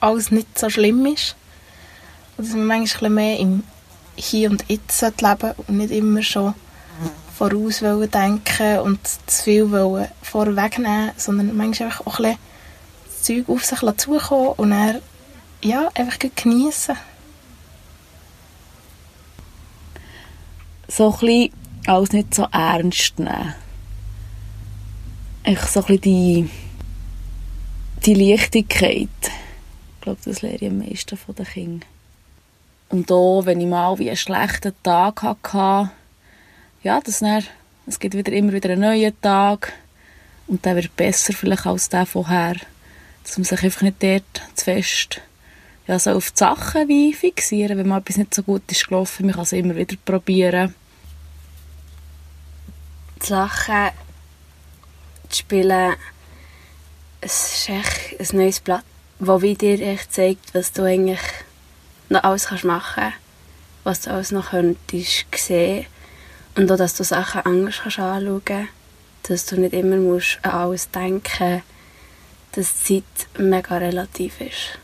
alles 0.00 0.30
nicht 0.30 0.58
so 0.58 0.70
schlimm 0.70 1.06
ist. 1.06 1.36
Und 2.36 2.48
dass 2.48 2.54
man 2.54 2.66
manchmal 2.66 3.10
mehr 3.10 3.38
im 3.38 3.62
Hier 4.16 4.50
und 4.50 4.64
Jetzt 4.68 5.02
leben 5.02 5.52
und 5.66 5.76
nicht 5.76 5.92
immer 5.92 6.22
schon 6.22 6.54
voraus 7.36 7.80
denken 7.80 8.78
und 8.80 9.00
zu 9.26 9.42
viel 9.42 10.08
vorwegnehmen, 10.22 11.12
sondern 11.16 11.56
manchmal 11.56 11.88
einfach 11.88 12.06
auch 12.06 12.20
ein 12.20 12.36
das 13.06 13.22
Zeug 13.22 13.48
auf 13.48 13.64
sich 13.64 13.80
zukommen 13.96 14.52
und 14.56 14.70
dann 14.70 15.00
ja, 15.62 15.88
einfach 15.94 16.18
geniessen. 16.36 16.96
So 20.88 21.12
ein 21.12 21.18
bisschen 21.18 21.52
alles 21.86 22.12
nicht 22.12 22.34
so 22.34 22.46
ernst 22.50 23.18
nehmen. 23.18 23.54
Echt 25.42 25.68
so 25.68 25.80
ein 25.80 25.86
bisschen 25.86 26.02
die, 26.02 26.50
die 28.06 28.14
Leichtigkeit. 28.14 29.08
Ich 29.20 30.00
glaube, 30.00 30.20
das 30.24 30.42
lehre 30.42 30.56
ich 30.56 30.66
am 30.70 30.78
meisten 30.78 31.16
von 31.16 31.34
den 31.34 31.46
Kindern. 31.46 31.88
Und 32.90 33.10
auch, 33.10 33.44
wenn 33.44 33.60
ich 33.60 33.66
mal 33.66 33.98
wie 33.98 34.08
einen 34.08 34.16
schlechten 34.16 34.72
Tag 34.82 35.22
hatte, 35.22 35.90
ja, 36.82 37.00
das 37.00 37.20
dann, 37.20 37.44
es 37.86 37.98
gibt 37.98 38.14
wieder 38.14 38.32
immer 38.32 38.52
wieder 38.52 38.70
einen 38.70 38.82
neuen 38.82 39.20
Tag 39.20 39.72
und 40.46 40.64
der 40.64 40.76
wird 40.76 40.94
besser 40.96 41.32
vielleicht 41.32 41.66
als 41.66 41.88
der 41.88 42.06
vorher. 42.06 42.56
Dass 43.22 43.38
man 43.38 43.44
sich 43.44 43.62
einfach 43.62 43.82
nicht 43.82 44.02
dort 44.02 44.42
zu 44.54 44.64
fest 44.64 45.20
ja, 45.86 45.98
so 45.98 46.12
auf 46.12 46.30
die 46.30 46.38
Sachen 46.38 46.88
wie 46.88 47.12
fixieren, 47.12 47.76
wenn 47.78 47.88
mal 47.88 47.98
etwas 47.98 48.16
nicht 48.16 48.34
so 48.34 48.42
gut 48.42 48.62
ist 48.70 48.86
gelaufen, 48.88 49.26
man 49.26 49.34
kann 49.34 49.44
es 49.44 49.52
immer 49.52 49.76
wieder 49.76 49.96
probieren. 50.04 50.74
Die 53.22 53.26
Sachen 53.26 53.90
zu 55.28 55.38
spielen, 55.40 55.94
es 57.20 57.54
ist 57.54 57.68
echt 57.68 58.32
ein 58.32 58.38
neues 58.38 58.60
Blatt, 58.60 58.84
das 59.18 59.40
dir 59.40 59.80
echt 59.80 60.12
zeigt, 60.12 60.54
was 60.54 60.72
du 60.72 60.82
eigentlich 60.82 61.20
noch 62.08 62.22
alles 62.22 62.46
kannst 62.46 62.64
machen 62.64 63.02
kannst, 63.02 63.18
was 63.84 64.00
du 64.02 64.10
alles 64.10 64.30
noch 64.30 64.50
könntest 64.50 65.26
sehen 65.34 65.86
und 66.56 66.70
auch, 66.70 66.76
dass 66.76 66.94
du 66.94 67.04
Sachen 67.04 67.42
anders 67.42 67.80
kannst 67.82 67.98
anschauen 67.98 68.42
kannst, 68.44 68.70
dass 69.24 69.46
du 69.46 69.60
nicht 69.60 69.74
immer 69.74 69.96
musst 69.96 70.38
an 70.42 70.52
alles 70.52 70.90
denken 70.90 71.62
dass 72.56 72.84
die 72.84 73.02
Zeit 73.02 73.40
mega 73.40 73.78
relativ 73.78 74.40
ist. 74.40 74.78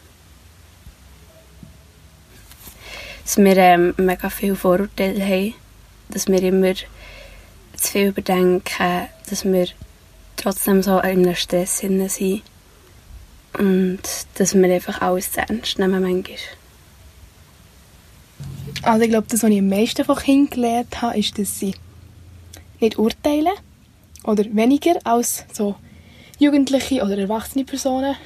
Dass 3.30 3.38
wir 3.38 3.56
ähm, 3.58 3.94
mega 3.96 4.28
viele 4.28 4.56
Vorurteile 4.56 5.24
haben, 5.24 5.54
dass 6.08 6.26
wir 6.26 6.42
immer 6.42 6.74
zu 6.74 6.84
viel 7.76 8.08
überdenken, 8.08 9.06
dass 9.28 9.44
wir 9.44 9.68
trotzdem 10.36 10.82
so 10.82 10.98
in 10.98 11.24
einem 11.24 11.36
Stress 11.36 11.78
sind 11.78 12.42
und 13.56 14.00
dass 14.34 14.54
wir 14.56 14.74
einfach 14.74 15.00
alles 15.00 15.30
zu 15.30 15.42
ernst 15.42 15.78
nehmen 15.78 16.02
manchmal. 16.02 16.38
Also 18.82 19.04
ich 19.04 19.10
glaube, 19.10 19.28
das, 19.30 19.44
was 19.44 19.50
ich 19.50 19.60
am 19.60 19.68
meisten 19.68 20.04
von 20.04 20.16
Kindern 20.16 20.50
gelernt 20.50 21.00
habe, 21.00 21.16
ist, 21.16 21.38
dass 21.38 21.60
sie 21.60 21.76
nicht 22.80 22.98
urteilen 22.98 23.54
oder 24.24 24.44
weniger 24.46 24.98
als 25.04 25.44
so 25.52 25.76
jugendliche 26.40 27.04
oder 27.04 27.16
erwachsene 27.16 27.64
Personen 27.64 28.16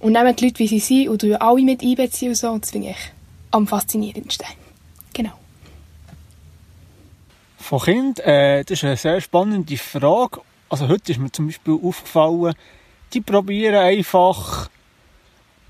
und 0.00 0.14
nehmen 0.14 0.34
die 0.34 0.46
Leute, 0.46 0.58
wie 0.58 0.66
sie 0.66 0.80
sind 0.80 1.10
und 1.10 1.40
alle 1.40 1.62
mit 1.62 1.80
einbeziehen 1.80 2.30
und 2.30 2.34
so. 2.34 2.58
Das 2.58 2.72
finde 2.72 2.90
ich 2.90 3.21
am 3.52 3.66
faszinierendsten. 3.66 4.46
Genau. 5.14 5.32
Von 7.58 7.80
Kind, 7.80 8.18
äh, 8.20 8.64
das 8.64 8.78
ist 8.78 8.84
eine 8.84 8.96
sehr 8.96 9.20
spannende 9.20 9.76
Frage. 9.76 10.40
Also 10.68 10.88
heute 10.88 11.12
ist 11.12 11.18
mir 11.18 11.30
zum 11.30 11.46
Beispiel 11.46 11.78
aufgefallen, 11.80 12.54
die 13.12 13.20
probieren 13.20 13.76
einfach, 13.76 14.68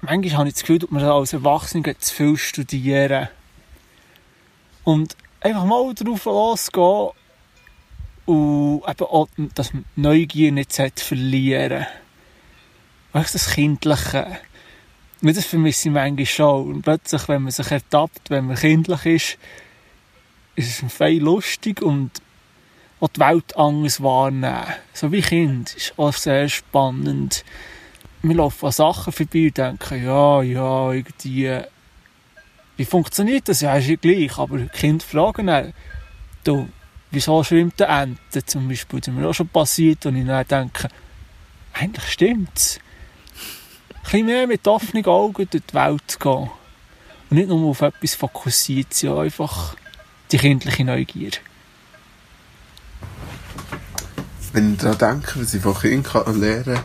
manchmal 0.00 0.38
habe 0.38 0.48
ich 0.48 0.54
das 0.54 0.62
Gefühl, 0.62 0.78
dass 0.78 0.90
man 0.90 1.04
als 1.04 1.32
Erwachsener 1.32 1.98
zu 1.98 2.14
viel 2.14 2.36
studieren. 2.36 3.28
Und 4.84 5.16
einfach 5.40 5.64
mal 5.64 5.92
drauf 5.94 6.24
losgehen 6.24 7.10
und 8.26 8.82
eben 8.88 9.06
auch, 9.06 9.28
dass 9.54 9.72
man 9.74 9.84
Neugier 9.96 10.52
nicht 10.52 10.72
verlieren 10.72 11.86
sollte. 13.12 13.32
das 13.32 13.50
Kindliche. 13.50 14.38
Und 15.22 15.36
das 15.36 15.46
vermisse 15.46 15.88
ich 15.88 15.94
manchmal 15.94 16.26
schon. 16.26 16.74
Und 16.74 16.82
plötzlich, 16.82 17.28
wenn 17.28 17.42
man 17.42 17.52
sich 17.52 17.70
ertappt, 17.70 18.28
wenn 18.30 18.46
man 18.46 18.56
kindlich 18.56 19.06
ist, 19.06 19.38
ist 20.56 20.82
es 20.82 20.92
fein 20.92 21.20
lustig 21.20 21.80
und 21.80 22.10
auch 23.00 23.08
die 23.08 23.20
Welt 23.20 23.56
anders 23.56 24.02
wahrnehmen. 24.02 24.64
So 24.92 25.12
wie 25.12 25.22
Kind 25.22 25.74
ist 25.74 25.94
auch 25.96 26.12
sehr 26.12 26.48
spannend. 26.48 27.44
Wir 28.22 28.36
laufen 28.36 28.66
an 28.66 28.72
Sachen 28.72 29.12
vorbei 29.12 29.46
und 29.46 29.58
denken, 29.58 30.04
ja, 30.04 30.42
ja, 30.42 30.92
irgendwie, 30.92 31.60
wie 32.76 32.84
funktioniert 32.84 33.48
das? 33.48 33.60
Ja, 33.60 33.76
ist 33.76 33.88
ja 33.88 33.96
gleich. 33.96 34.38
Aber 34.38 34.58
Kinder 34.66 35.04
fragen 35.04 35.46
dann, 35.46 35.72
du, 36.44 36.68
wieso 37.10 37.42
schwimmt 37.44 37.78
der 37.78 37.88
Ente 37.88 38.44
zum 38.44 38.68
Beispiel? 38.68 39.00
Das 39.00 39.08
ist 39.08 39.14
mir 39.14 39.28
auch 39.28 39.34
schon 39.34 39.48
passiert 39.48 40.04
und 40.06 40.16
ich 40.16 40.26
dann 40.26 40.46
denke, 40.46 40.88
eigentlich 41.72 42.04
stimmt's. 42.04 42.80
Bisschen 44.02 44.26
mehr 44.26 44.46
mit 44.46 44.66
offenen 44.66 45.04
Augen 45.06 45.48
durch 45.50 45.62
die 45.64 45.74
Welt 45.74 46.02
zu 46.06 46.18
gehen. 46.18 46.50
Und 47.30 47.36
nicht 47.36 47.48
nur 47.48 47.70
auf 47.70 47.80
etwas 47.80 48.14
fokussiert, 48.14 48.92
sondern 48.92 49.24
einfach 49.24 49.76
die 50.30 50.38
kindliche 50.38 50.84
Neugier. 50.84 51.30
Wenn 54.52 54.74
ich 54.74 54.80
daran 54.80 54.98
denke, 54.98 55.40
was 55.40 55.54
ich 55.54 55.62
von 55.62 55.78
Kindern 55.78 56.40
lernen 56.40 56.64
kann, 56.64 56.84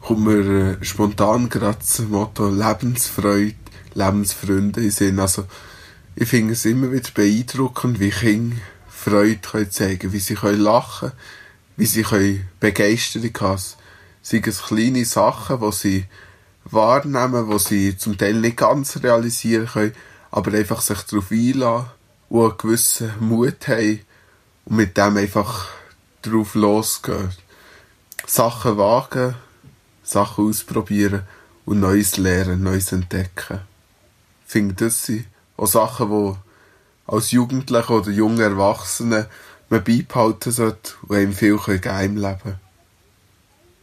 kommt 0.00 0.20
mir 0.20 0.78
äh, 0.80 0.84
spontan 0.84 1.48
gerade 1.48 1.78
das 1.78 1.98
Motto 2.00 2.48
Lebensfreude, 2.48 3.54
Lebensfreunde 3.94 4.82
in 4.82 4.90
Sinn. 4.90 5.18
Also, 5.18 5.44
ich 6.16 6.28
finde 6.28 6.52
es 6.52 6.64
immer 6.64 6.92
wieder 6.92 7.10
beeindruckend, 7.12 8.00
wie 8.00 8.10
Kinder 8.10 8.56
Freude 8.88 9.36
können 9.36 9.70
zeigen 9.70 10.12
wie 10.12 10.18
sie 10.18 10.34
können 10.34 10.60
lachen 10.60 11.12
wie 11.76 11.86
sie 11.86 12.02
können 12.02 12.48
Begeisterung 12.60 13.32
haben. 13.40 13.62
Sind 14.22 14.46
es 14.46 14.62
kleine 14.62 15.04
Sachen, 15.04 15.60
die 15.60 15.72
sie 15.72 16.04
wahrnehmen, 16.64 17.50
die 17.50 17.58
sie 17.58 17.96
zum 17.96 18.16
Teil 18.16 18.34
nicht 18.34 18.56
ganz 18.56 19.02
realisieren 19.02 19.66
können, 19.66 19.94
aber 20.30 20.52
einfach 20.52 20.80
sich 20.80 21.00
darauf 21.02 21.30
einlassen 21.30 21.86
und 22.28 22.44
einen 22.44 22.58
gewissen 22.58 23.12
Mut 23.20 23.68
haben 23.68 24.00
und 24.64 24.76
mit 24.76 24.96
dem 24.96 25.16
einfach 25.16 25.68
drauf 26.22 26.54
losgehen. 26.54 27.30
Sachen 28.26 28.78
wagen, 28.78 29.34
Sachen 30.02 30.48
ausprobieren 30.48 31.22
und 31.66 31.80
Neues 31.80 32.16
lernen, 32.16 32.62
Neues 32.62 32.92
entdecken. 32.92 33.60
Ich 34.46 34.52
finde, 34.52 34.74
das 34.74 35.04
sind 35.04 35.26
auch 35.56 35.66
Sachen, 35.66 36.08
die 36.08 36.34
als 37.06 37.30
Jugendlicher 37.30 37.90
oder 37.90 38.10
junger 38.10 38.44
Erwachsener 38.44 39.26
man 39.68 39.84
beibehalten 39.84 40.52
sollte 40.52 40.92
und 41.02 41.16
einem 41.16 41.32
viel 41.32 41.58
geben 41.58 42.04
im 42.04 42.16
Leben. 42.16 42.60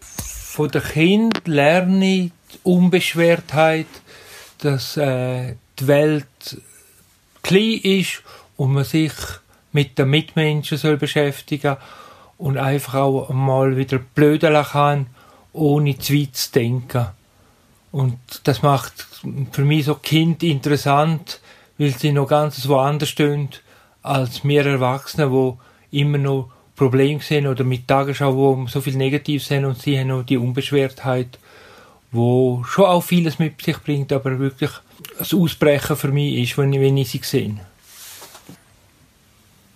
Von 0.02 0.70
den 0.70 0.84
Kind 0.84 1.48
lerne 1.48 2.06
ich 2.06 2.32
Unbeschwertheit, 2.64 3.88
dass 4.60 4.98
äh, 4.98 5.56
die 5.80 5.88
Welt 5.88 6.62
klein 7.42 7.80
ist 7.84 8.22
und 8.58 8.74
man 8.74 8.84
sich 8.84 9.14
mit 9.72 9.98
den 9.98 10.10
Mitmenschen 10.10 10.78
soll 10.78 10.98
beschäftigen 10.98 11.78
und 12.38 12.58
einfach 12.58 12.96
auch 12.96 13.30
mal 13.30 13.78
wieder 13.78 14.00
blödeln 14.00 14.64
kann, 14.64 15.08
ohne 15.54 15.98
zu 15.98 16.14
weit 16.14 16.36
zu 16.36 16.52
denken. 16.52 17.08
Und 17.92 18.18
das 18.44 18.62
macht 18.62 18.94
für 19.52 19.64
mich 19.64 19.86
so 19.86 19.96
Kind 19.96 20.44
interessant, 20.44 21.42
weil 21.78 21.92
sie 21.92 22.12
noch 22.12 22.28
ganz 22.28 22.68
woanders 22.68 23.10
stehen 23.10 23.50
als 24.02 24.44
wir 24.44 24.66
Erwachsene, 24.66 25.32
wo 25.32 25.60
immer 25.92 26.18
noch 26.18 26.50
Probleme 26.76 27.20
sehen 27.20 27.48
oder 27.48 27.64
mit 27.64 27.88
Tagesschau, 27.88 28.36
wo 28.36 28.68
so 28.68 28.82
viel 28.82 28.96
Negativ 28.96 29.44
sind 29.44 29.66
und 29.66 29.80
sie 29.80 30.00
haben 30.00 30.08
noch 30.08 30.24
die 30.24 30.38
Unbeschwertheit, 30.38 31.38
wo 32.12 32.64
schon 32.68 32.86
auch 32.86 33.02
vieles 33.02 33.40
mit 33.40 33.62
sich 33.62 33.78
bringt, 33.80 34.12
aber 34.12 34.38
wirklich 34.38 34.72
das 35.18 35.34
Ausbrechen 35.34 35.96
für 35.96 36.10
mich 36.10 36.36
ist, 36.44 36.58
wenn 36.58 36.74
ich, 36.74 36.82
wenn 36.82 36.98
ich 36.98 37.10
sie 37.10 37.22
sehe. 37.24 37.58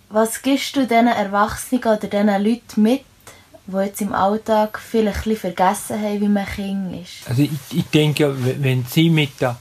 Was 0.08 0.40
gibst 0.42 0.76
du 0.76 0.86
diesen 0.86 1.08
Erwachsenen 1.08 1.82
oder 1.82 1.96
diesen 1.96 2.26
Leuten 2.28 2.82
mit, 2.82 3.02
die 3.66 3.76
jetzt 3.76 4.00
im 4.00 4.12
Alltag 4.12 4.78
vielleicht 4.78 5.26
ein 5.26 5.36
vergessen 5.36 6.00
haben, 6.00 6.20
wie 6.20 6.28
man 6.28 6.46
Kind 6.46 7.02
ist? 7.02 7.28
Also 7.28 7.42
ich, 7.42 7.50
ich 7.72 7.84
denke, 7.86 8.34
wenn 8.62 8.84
sie 8.84 9.10
mit 9.10 9.40
der, 9.40 9.56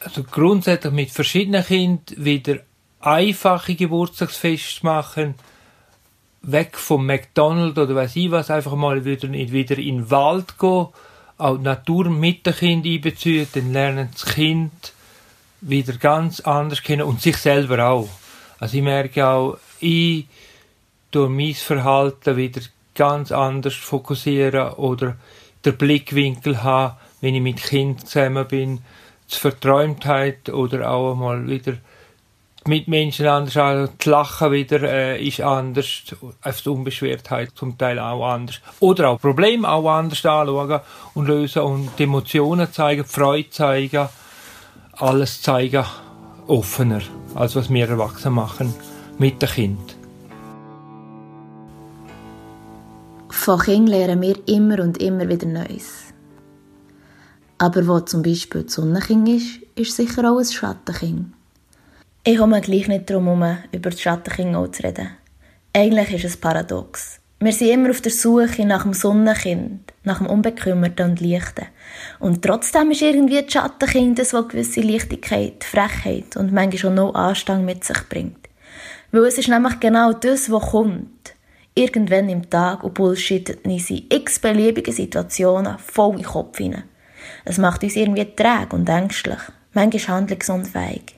also 0.00 0.22
grundsätzlich 0.22 0.92
mit 0.92 1.10
verschiedenen 1.10 1.64
Kindern 1.64 2.24
wieder 2.24 2.60
einfache 3.00 3.74
Geburtstagsfeste 3.74 4.86
machen, 4.86 5.34
weg 6.42 6.78
vom 6.78 7.04
McDonald's 7.04 7.78
oder 7.78 7.94
weiß 7.94 8.16
ich 8.16 8.30
was, 8.30 8.50
einfach 8.50 8.74
mal 8.74 9.04
wieder, 9.04 9.30
wieder 9.30 9.76
in 9.76 9.96
den 9.96 10.10
Wald 10.10 10.58
gehen, 10.58 10.86
auch 11.38 11.56
die 11.56 11.62
Natur 11.62 12.10
mit 12.10 12.44
dem 12.44 12.54
Kind 12.54 12.86
einbeziehen, 12.86 13.48
dann 13.52 13.72
lernen 13.72 14.08
das 14.12 14.26
Kind 14.26 14.92
wieder 15.60 15.94
ganz 15.94 16.40
anders 16.40 16.82
kennen 16.82 17.02
und 17.02 17.20
sich 17.20 17.36
selber 17.36 17.88
auch. 17.88 18.08
Also 18.58 18.76
ich 18.76 18.82
merke 18.82 19.26
auch, 19.26 19.58
ich 19.80 20.26
durch 21.10 21.30
mein 21.30 21.54
Verhalten 21.54 22.36
wieder 22.36 22.60
ganz 22.94 23.32
anders 23.32 23.74
fokussieren 23.74 24.72
oder 24.72 25.16
der 25.64 25.72
Blickwinkel 25.72 26.62
haben, 26.62 26.96
wenn 27.20 27.34
ich 27.34 27.42
mit 27.42 27.62
Kind 27.62 28.06
zusammen 28.06 28.46
bin, 28.46 28.82
die 29.30 29.36
Verträumtheit 29.36 30.50
oder 30.50 30.90
auch 30.90 31.14
mal 31.14 31.46
wieder 31.48 31.74
mit 32.68 32.86
Menschen 32.86 33.26
anders 33.26 33.56
an, 33.56 33.88
das 33.96 34.06
Lachen 34.06 34.52
wieder 34.52 34.82
äh, 34.82 35.26
ist 35.26 35.40
anders, 35.40 36.02
auf 36.42 36.60
die 36.60 36.68
Unbeschwertheit 36.68 37.52
zum 37.54 37.76
Teil 37.78 37.98
auch 37.98 38.24
anders. 38.24 38.60
Oder 38.78 39.08
auch 39.08 39.20
Probleme 39.20 39.68
auch 39.68 39.88
anders 39.90 40.24
anschauen 40.24 40.80
und 41.14 41.26
lösen 41.26 41.62
und 41.62 41.98
Emotionen 41.98 42.70
zeigen, 42.70 43.04
Freude 43.04 43.50
zeigen, 43.50 44.08
alles 44.92 45.42
zeigen, 45.42 45.84
offener 46.46 47.00
als 47.34 47.56
was 47.56 47.70
wir 47.70 47.88
Erwachsene 47.88 48.34
machen 48.34 48.74
mit 49.18 49.40
dem 49.40 49.48
Kind. 49.48 49.96
Von 53.30 53.60
Kindern 53.60 53.86
lernen 53.86 54.22
wir 54.22 54.36
immer 54.46 54.82
und 54.82 55.02
immer 55.02 55.28
wieder 55.28 55.46
Neues. 55.46 56.04
Aber 57.56 57.86
wo 57.86 58.00
zum 58.00 58.22
Beispiel 58.22 58.64
die 58.64 58.70
Sonnenkind 58.70 59.28
ist, 59.28 59.60
ist 59.74 59.96
sicher 59.96 60.30
auch 60.30 60.38
ein 60.38 60.44
Schattenkind. 60.44 61.37
Ich 62.30 62.36
komme 62.36 62.60
gleich 62.60 62.88
nicht 62.88 63.08
darum 63.08 63.24
herum, 63.24 63.56
über 63.72 63.88
das 63.88 64.02
Schattenkind 64.02 64.76
zu 64.76 64.82
reden. 64.82 65.08
Eigentlich 65.72 66.12
ist 66.12 66.26
es 66.26 66.36
paradox. 66.36 67.20
Wir 67.40 67.52
sind 67.52 67.70
immer 67.70 67.88
auf 67.88 68.02
der 68.02 68.12
Suche 68.12 68.66
nach 68.66 68.82
dem 68.82 68.92
Sonnenkind, 68.92 69.94
nach 70.04 70.18
dem 70.18 70.26
Unbekümmerten 70.26 71.08
und 71.08 71.20
Leichten. 71.22 71.68
Und 72.20 72.42
trotzdem 72.44 72.90
ist 72.90 73.00
irgendwie 73.00 73.40
das 73.40 73.50
Schattenkind 73.50 74.18
das, 74.18 74.32
das 74.32 74.46
gewisse 74.46 74.82
Leichtigkeit, 74.82 75.64
Frechheit 75.64 76.36
und 76.36 76.52
manchmal 76.52 76.76
schon 76.76 76.96
noch 76.96 77.14
Anstand 77.14 77.64
mit 77.64 77.82
sich 77.82 78.06
bringt. 78.10 78.46
Weil 79.10 79.24
es 79.24 79.38
ist 79.38 79.48
nämlich 79.48 79.80
genau 79.80 80.12
das, 80.12 80.52
was 80.52 80.70
kommt. 80.70 81.32
Irgendwann 81.74 82.28
im 82.28 82.50
Tag 82.50 82.84
und 82.84 82.92
bullshittet 82.92 83.64
in 83.64 83.80
x 84.10 84.38
beliebigen 84.38 84.92
Situationen 84.92 85.78
voll 85.78 86.16
in 86.16 86.18
den 86.18 86.26
Kopf 86.26 86.58
hinein. 86.58 86.84
Es 87.46 87.56
macht 87.56 87.82
uns 87.84 87.96
irgendwie 87.96 88.26
träge 88.36 88.76
und 88.76 88.86
ängstlich, 88.86 89.40
manchmal 89.72 90.18
handlungsunfähig. 90.18 91.17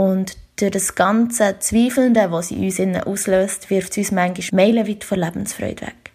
Und 0.00 0.38
durch 0.56 0.70
das 0.70 0.94
ganze 0.94 1.58
Zweifelnde, 1.58 2.32
was 2.32 2.48
sie 2.48 2.56
uns 2.56 2.78
innen 2.78 3.02
auslöst, 3.02 3.68
wirft 3.68 3.92
sie 3.92 4.00
uns 4.00 4.12
manchmal 4.12 4.64
meilenweit 4.66 5.04
von 5.04 5.18
Lebensfreude 5.18 5.82
weg. 5.82 6.12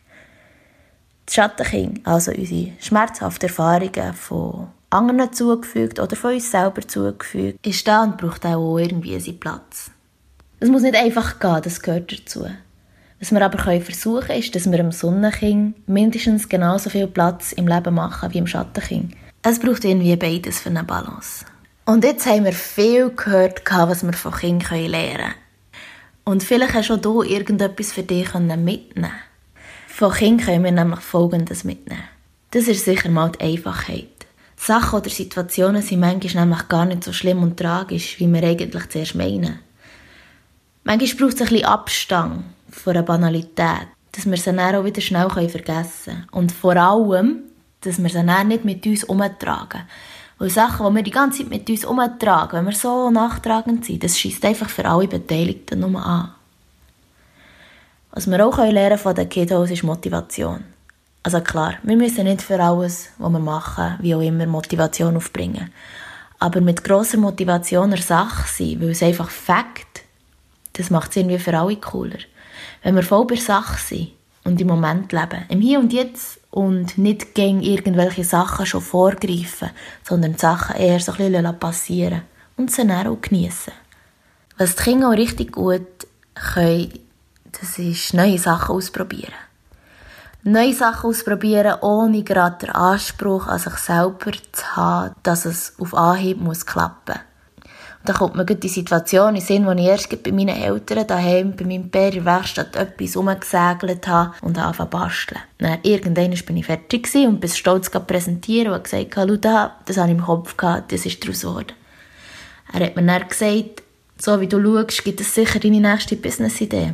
Das 1.28 1.36
Schattenkind, 1.36 2.00
also 2.04 2.32
unsere 2.32 2.72
schmerzhaften 2.80 3.48
Erfahrungen 3.48 4.16
von 4.16 4.70
anderen 4.90 5.32
zugefügt 5.32 6.00
oder 6.00 6.16
von 6.16 6.34
uns 6.34 6.50
selber 6.50 6.82
zugefügt, 6.82 7.64
ist 7.64 7.88
da 7.88 8.02
und 8.02 8.18
braucht 8.18 8.44
auch 8.48 8.80
irgendwie 8.80 9.20
seinen 9.20 9.40
Platz. 9.40 9.92
Es 10.60 10.70
muss 10.70 10.82
nicht 10.82 10.96
einfach 10.96 11.40
gehen, 11.40 11.62
das 11.64 11.80
gehört 11.80 12.12
dazu. 12.12 12.48
Was 13.20 13.32
wir 13.32 13.46
aber 13.46 13.60
versuchen 13.60 14.22
können, 14.22 14.40
ist, 14.40 14.56
dass 14.56 14.66
wir 14.66 14.78
dem 14.78 14.92
Sonnenkind 14.94 15.88
mindestens 15.88 16.50
genauso 16.50 16.90
viel 16.90 17.06
Platz 17.06 17.52
im 17.52 17.68
Leben 17.68 17.94
machen 17.94 18.34
wie 18.34 18.40
im 18.40 18.48
Schattenkind. 18.48 19.14
Es 19.44 19.60
braucht 19.60 19.86
irgendwie 19.86 20.16
beides 20.16 20.60
für 20.60 20.70
eine 20.70 20.84
Balance. 20.84 21.46
Und 21.88 22.04
jetzt 22.04 22.26
haben 22.26 22.46
wir 22.46 22.54
viel 22.54 23.12
gehört, 23.12 23.62
was 23.70 24.04
wir 24.04 24.14
von 24.14 24.34
Kindern 24.34 24.86
lernen 24.86 25.18
können. 25.18 25.34
Und 26.24 26.42
vielleicht 26.42 26.74
hast 26.74 26.90
du 26.90 26.96
auch 26.96 27.24
hier 27.24 27.38
irgendetwas 27.38 27.94
für 27.94 28.02
dich 28.02 28.34
mitnehmen 28.34 29.12
Von 29.88 30.12
Kindern 30.12 30.46
können 30.48 30.64
wir 30.64 30.72
nämlich 30.72 31.02
Folgendes 31.02 31.64
mitnehmen. 31.64 32.04
Das 32.50 32.68
ist 32.68 32.86
sicher 32.86 33.10
mal 33.10 33.32
die 33.34 33.42
Einfachheit. 33.42 34.08
Sachen 34.58 35.00
oder 35.00 35.12
Situationen 35.12 35.84
sind 35.84 36.00
manchmal 36.00 36.46
nämlich 36.46 36.68
gar 36.68 36.86
nicht 36.86 37.04
so 37.04 37.14
schlimm 37.14 37.44
und 37.44 37.58
tragisch, 37.58 38.20
wie 38.20 38.34
wir 38.34 38.42
eigentlich 38.44 38.90
zuerst 38.90 39.14
meinen. 39.14 39.60
Manchmal 40.84 41.28
braucht 41.28 41.36
es 41.36 41.42
ein 41.42 41.50
bisschen 41.50 41.66
Abstand 41.66 42.46
von 42.72 42.94
einer 42.94 43.04
Banalität, 43.04 43.88
dass 44.12 44.26
wir 44.26 44.38
sie 44.38 44.54
dann 44.54 44.76
auch 44.76 44.86
wieder 44.86 45.02
schnell 45.02 45.30
vergessen 45.30 46.06
können. 46.06 46.28
Und 46.32 46.52
vor 46.52 46.78
allem, 46.78 47.44
dass 47.82 48.02
wir 48.02 48.10
sie 48.10 48.26
dann 48.26 48.48
nicht 48.48 48.66
mit 48.66 48.86
uns 48.88 49.04
umtragen. 49.04 49.84
Weil 50.38 50.50
Sachen, 50.50 50.86
die 50.88 50.96
wir 50.96 51.04
die 51.04 51.12
ganze 51.12 51.40
Zeit 51.40 51.50
mit 51.50 51.70
uns 51.70 51.86
umtragen, 51.86 52.60
wenn 52.60 52.66
wir 52.66 52.74
so 52.74 53.10
nachtragend 53.10 53.86
sind, 53.86 54.04
das 54.04 54.20
schießt 54.20 54.44
einfach 54.46 54.70
für 54.70 54.86
alle 54.86 55.08
Beteiligten 55.08 55.80
nur 55.80 56.04
an. 56.04 56.32
Was 58.12 58.28
wir 58.28 58.46
auch 58.46 58.58
lernen 58.58 58.98
von 58.98 59.16
den 59.16 59.30
Kiddos 59.30 59.72
ist 59.72 59.84
Motivation. 59.84 60.64
Also 61.24 61.42
klar, 61.42 61.76
wir 61.84 61.98
müssen 61.98 62.26
nicht 62.26 62.42
für 62.42 62.62
alles, 62.62 63.10
was 63.18 63.32
wir 63.32 63.40
machen, 63.40 63.96
wie 64.00 64.14
auch 64.14 64.22
immer 64.22 64.46
Motivation 64.46 65.18
aufbringen. 65.18 65.72
Aber 66.40 66.62
mit 66.62 66.84
grosser 66.84 67.18
Motivation 67.18 67.92
eine 67.92 68.02
Sache 68.02 68.48
sein, 68.48 68.80
weil 68.80 68.92
es 68.92 69.02
einfach 69.02 69.30
Fakt, 69.30 70.04
das 70.74 70.90
macht 70.90 71.12
es 71.12 71.18
irgendwie 71.18 71.40
für 71.40 71.58
alle 71.58 71.78
cooler. 71.78 72.20
Wenn 72.84 72.96
wir 72.96 73.04
voll 73.04 73.26
bei 73.26 73.38
Sache 73.38 73.80
sind 73.80 74.12
und 74.44 74.62
im 74.62 74.68
Moment 74.68 75.12
leben, 75.12 75.46
im 75.50 75.62
Hier 75.62 75.80
und 75.80 75.92
Jetzt 75.92 76.40
und 76.56 76.98
nicht 76.98 77.36
gegen 77.36 77.62
irgendwelche 77.62 78.24
Sachen 78.24 78.66
schon 78.66 78.80
vorgreifen, 78.80 79.72
sondern 80.04 80.34
die 80.34 80.40
Sachen 80.40 80.78
eher 80.78 81.02
so 81.02 81.12
ein 81.12 81.18
bisschen 81.18 81.60
passieren 81.60 82.22
und 82.56 82.72
sie 82.72 82.88
dann 82.88 83.08
auch 83.08 83.20
geniessen. 83.20 83.74
Was 84.58 84.78
die 84.78 84.84
Kinder 84.84 85.10
auch 85.10 85.18
richtig 85.18 85.52
gut 85.52 85.86
können, 86.34 86.94
das 87.60 87.78
ist 87.78 88.14
neue 88.14 88.38
Sachen 88.38 88.74
ausprobieren. 88.74 89.34
Neue 90.44 90.74
Sachen 90.74 91.10
ausprobieren, 91.10 91.80
ohne 91.82 92.24
gerade 92.24 92.68
den 92.68 92.76
Anspruch 92.76 93.48
an 93.48 93.60
sich 93.60 93.76
selber 93.76 94.32
zu 94.54 94.76
haben, 94.78 95.16
dass 95.24 95.44
es 95.44 95.74
auf 95.78 95.94
Anhieb 95.94 96.40
muss 96.40 96.66
klappen 96.66 97.16
muss. 97.16 97.35
Da 98.06 98.14
kommt 98.14 98.36
mir 98.36 98.46
die 98.46 98.70
Situation 98.70 99.36
in 99.36 99.42
Sinn, 99.42 99.66
wo 99.66 99.72
ich 99.72 99.86
erst 99.86 100.24
bei 100.24 100.32
meinen 100.32 100.50
Eltern 100.62 101.08
daheim, 101.08 101.56
bei 101.56 101.66
meinem 101.66 101.90
Pär 101.90 102.10
in 102.10 102.24
der 102.24 102.26
Werkstatt 102.26 102.76
etwas 102.76 103.16
umgesägelt 103.16 104.08
habe 104.08 104.34
und 104.42 104.60
angefangen 104.60 104.92
zu 104.92 104.98
basteln. 104.98 105.42
Dann, 105.58 105.80
irgendwann 105.82 106.30
bin 106.46 106.58
ich 106.58 106.66
fertig 106.66 107.10
und 107.16 107.40
bin 107.40 107.50
stolz 107.50 107.90
präsentieren 107.90 108.74
und 108.74 108.84
gesagt, 108.84 109.14
schau 109.16 109.36
da, 109.38 109.78
das 109.86 109.98
habe 109.98 110.12
ich 110.12 110.18
im 110.18 110.24
Kopf 110.24 110.56
gehabt, 110.56 110.92
das 110.92 111.06
ist 111.06 111.24
daraus 111.24 111.42
geworden. 111.42 111.74
Er 112.72 112.86
hat 112.86 112.96
mir 112.96 113.04
dann 113.04 113.28
gesagt, 113.28 113.84
so 114.18 114.40
wie 114.40 114.48
du 114.48 114.62
schaust, 114.62 115.04
gibt 115.04 115.22
es 115.22 115.34
sicher 115.34 115.60
deine 115.60 115.80
nächste 115.80 116.16
Business-Idee. 116.16 116.94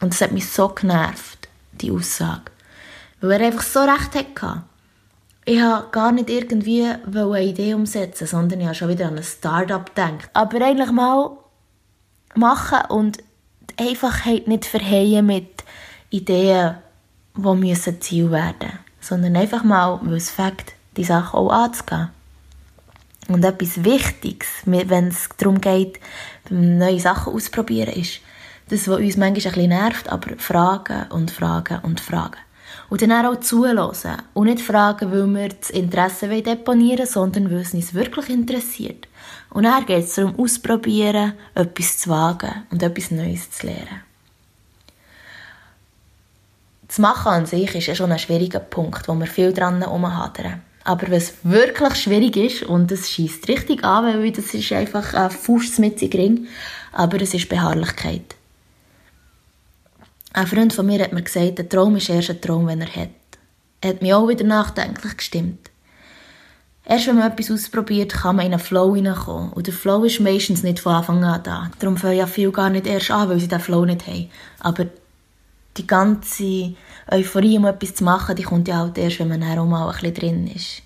Und 0.00 0.12
das 0.12 0.20
hat 0.20 0.32
mich 0.32 0.48
so 0.48 0.68
genervt, 0.68 1.48
die 1.72 1.90
Aussage. 1.90 2.42
Weil 3.20 3.40
er 3.40 3.46
einfach 3.48 3.62
so 3.62 3.80
recht 3.80 4.14
hatte 4.14 4.62
ich 5.46 5.60
habe 5.60 5.88
gar 5.90 6.12
nicht 6.12 6.28
irgendwie 6.28 6.84
eine 6.84 7.42
Idee 7.42 7.72
umsetzen, 7.72 8.26
sondern 8.26 8.60
ich 8.60 8.66
habe 8.66 8.74
schon 8.74 8.88
wieder 8.90 9.06
an 9.06 9.16
ein 9.16 9.24
Start-up 9.24 9.94
gedacht. 9.94 10.28
Aber 10.34 10.60
eigentlich 10.60 10.92
mal 10.92 11.30
machen 12.34 12.90
und 12.90 13.18
die 13.70 13.88
Einfachheit 13.88 14.46
nicht 14.46 14.66
verheilen 14.66 15.24
mit 15.24 15.64
Ideen, 16.10 16.74
die 17.34 17.54
müssen 17.54 18.00
Ziel 18.00 18.30
werden 18.30 18.86
sondern 19.06 19.36
einfach 19.36 19.62
mal, 19.62 20.00
weil 20.02 20.16
es 20.16 20.30
fängt, 20.30 20.72
die 20.96 21.04
Sache 21.04 21.36
auch 21.36 21.50
anzugehen. 21.50 22.08
Und 23.28 23.44
etwas 23.44 23.82
Wichtiges, 23.84 24.48
wenn 24.64 25.08
es 25.08 25.28
darum 25.36 25.60
geht, 25.60 26.00
neue 26.50 27.00
Sachen 27.00 27.32
auszuprobieren, 27.32 27.94
ist, 27.94 28.20
das, 28.68 28.88
was 28.88 28.98
uns 28.98 29.16
manchmal 29.16 29.26
ein 29.26 29.34
bisschen 29.34 29.68
nervt, 29.68 30.08
aber 30.08 30.36
fragen 30.38 31.06
und 31.10 31.30
fragen 31.30 31.78
und 31.82 32.00
fragen. 32.00 32.38
Und 32.88 33.02
dann 33.02 33.26
auch 33.26 33.40
zulassen. 33.40 34.16
Und 34.34 34.46
nicht 34.46 34.60
fragen, 34.60 35.10
weil 35.10 35.26
wir 35.26 35.48
das 35.48 35.70
Interesse 35.70 36.28
deponieren 36.28 36.98
wollen, 36.98 37.08
sondern 37.08 37.50
weil 37.50 37.60
es 37.60 37.74
uns 37.74 37.94
wirklich 37.94 38.30
interessiert. 38.30 39.08
Und 39.50 39.64
dann 39.64 39.86
geht 39.86 40.04
es 40.04 40.14
darum, 40.14 40.38
ausprobieren, 40.38 41.32
etwas 41.54 41.98
zu 41.98 42.10
wagen 42.10 42.66
und 42.70 42.82
etwas 42.82 43.10
Neues 43.10 43.50
zu 43.50 43.66
lernen. 43.66 44.02
Das 46.86 46.98
Machen 46.98 47.32
an 47.32 47.46
sich 47.46 47.74
ist 47.74 47.86
ja 47.86 47.94
schon 47.94 48.12
ein 48.12 48.18
schwieriger 48.18 48.60
Punkt, 48.60 49.08
wo 49.08 49.14
wir 49.14 49.26
viel 49.26 49.52
dran 49.52 49.80
herumhadern. 49.80 50.62
Aber 50.84 51.10
was 51.10 51.34
wirklich 51.42 51.96
schwierig 51.96 52.36
ist, 52.36 52.62
und 52.62 52.92
es 52.92 53.10
schießt 53.10 53.48
richtig 53.48 53.82
an, 53.82 54.04
weil 54.04 54.30
das 54.30 54.54
ist 54.54 54.70
einfach 54.72 55.14
ein 55.14 55.30
Fuß 55.30 55.78
mit 55.78 56.00
Ring, 56.14 56.46
aber 56.92 57.20
es 57.20 57.34
ist 57.34 57.48
Beharrlichkeit. 57.48 58.36
Ein 60.36 60.46
Freund 60.46 60.74
von 60.74 60.84
mir 60.84 61.02
hat 61.02 61.14
mir 61.14 61.22
gesagt, 61.22 61.56
der 61.56 61.66
Traum 61.66 61.96
ist 61.96 62.10
erst 62.10 62.28
ein 62.28 62.42
Traum, 62.42 62.66
wenn 62.66 62.82
er 62.82 62.94
hat. 62.94 63.08
Er 63.80 63.88
hat 63.88 64.02
mich 64.02 64.12
auch 64.12 64.28
wieder 64.28 64.44
nachdenklich 64.44 65.16
gestimmt. 65.16 65.70
Erst 66.84 67.06
wenn 67.06 67.16
man 67.16 67.32
etwas 67.32 67.50
ausprobiert, 67.50 68.12
kann 68.12 68.36
man 68.36 68.44
in 68.44 68.52
einen 68.52 68.60
Flow 68.60 68.94
hineinkommen. 68.94 69.54
Und 69.54 69.66
der 69.66 69.72
Flow 69.72 70.04
ist 70.04 70.20
meistens 70.20 70.62
nicht 70.62 70.80
von 70.80 70.92
Anfang 70.92 71.24
an 71.24 71.42
da. 71.42 71.70
Darum 71.78 71.96
fangen 71.96 72.18
ja 72.18 72.26
viele 72.26 72.52
gar 72.52 72.68
nicht 72.68 72.86
erst 72.86 73.10
an, 73.10 73.30
weil 73.30 73.40
sie 73.40 73.48
den 73.48 73.60
Flow 73.60 73.86
nicht 73.86 74.06
haben. 74.06 74.28
Aber 74.60 74.84
die 75.78 75.86
ganze 75.86 76.74
Euphorie, 77.10 77.56
um 77.56 77.64
etwas 77.64 77.94
zu 77.94 78.04
machen, 78.04 78.36
die 78.36 78.42
kommt 78.42 78.68
ja 78.68 78.84
auch 78.84 78.94
erst, 78.94 79.18
wenn 79.20 79.28
man 79.28 79.42
auch 79.42 79.64
mal 79.64 79.88
ein 79.88 79.92
bisschen 79.92 80.14
drin 80.14 80.46
ist. 80.48 80.82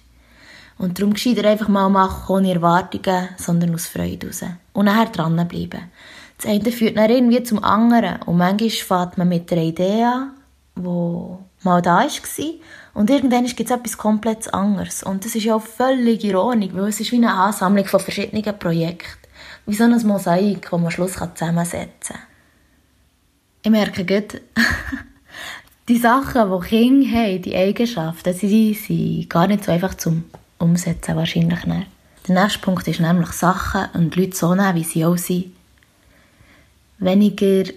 Und 0.78 0.96
darum 0.96 1.12
geschieht 1.12 1.44
einfach 1.44 1.68
mal 1.68 1.88
machen, 1.88 2.36
ohne 2.36 2.54
Erwartungen, 2.54 3.30
sondern 3.36 3.74
aus 3.74 3.88
Freude 3.88 4.28
raus. 4.28 4.44
Und 4.74 4.84
nachher 4.84 5.06
dranbleiben. 5.06 5.90
Das 6.40 6.50
eine 6.50 6.72
führt 6.72 6.96
dann 6.96 7.10
irgendwie 7.10 7.42
zum 7.42 7.62
anderen. 7.62 8.22
Und 8.22 8.38
manchmal 8.38 8.70
fährt 8.70 9.18
man 9.18 9.28
mit 9.28 9.52
einer 9.52 9.62
Idee 9.62 10.04
an, 10.04 10.30
die 10.74 11.64
mal 11.64 11.82
da 11.82 11.98
war. 11.98 12.54
Und 12.94 13.10
irgendwann 13.10 13.44
gibt 13.44 13.60
es 13.60 13.76
etwas 13.76 13.98
komplett 13.98 14.52
anderes. 14.54 15.02
Und 15.02 15.24
das 15.24 15.34
ist 15.34 15.44
ja 15.44 15.54
auch 15.54 15.62
völlig 15.62 16.24
ironisch, 16.24 16.70
weil 16.72 16.88
es 16.88 17.00
ist 17.00 17.12
wie 17.12 17.16
eine 17.16 17.32
Ansammlung 17.32 17.84
von 17.84 18.00
verschiedenen 18.00 18.58
Projekten. 18.58 19.28
Wie 19.66 19.74
so 19.74 19.84
ein 19.84 20.06
Mosaik, 20.06 20.62
das 20.62 20.72
man 20.72 20.86
am 20.86 20.90
Schluss 20.90 21.12
zusammensetzen 21.12 22.16
kann. 22.16 22.22
Ich 23.62 23.70
merke 23.70 24.06
gut, 24.06 24.40
die 25.88 25.98
Sachen, 25.98 26.50
die 26.50 26.68
Kinder 26.68 27.18
haben, 27.18 27.42
die 27.42 27.54
Eigenschaften, 27.54 28.38
die 28.40 28.74
sind 28.74 29.28
gar 29.28 29.46
nicht 29.46 29.64
so 29.64 29.72
einfach 29.72 29.94
zum 29.94 30.24
Umsetzen 30.58 31.16
wahrscheinlich 31.16 31.66
nicht. 31.66 31.86
Der 32.26 32.42
nächste 32.42 32.60
Punkt 32.60 32.88
ist 32.88 33.00
nämlich 33.00 33.30
Sachen 33.32 33.88
und 33.92 34.16
Leute 34.16 34.36
so 34.36 34.54
nehmen, 34.54 34.76
wie 34.76 34.84
sie 34.84 35.04
auch 35.04 35.18
sind 35.18 35.52
weniger 37.00 37.72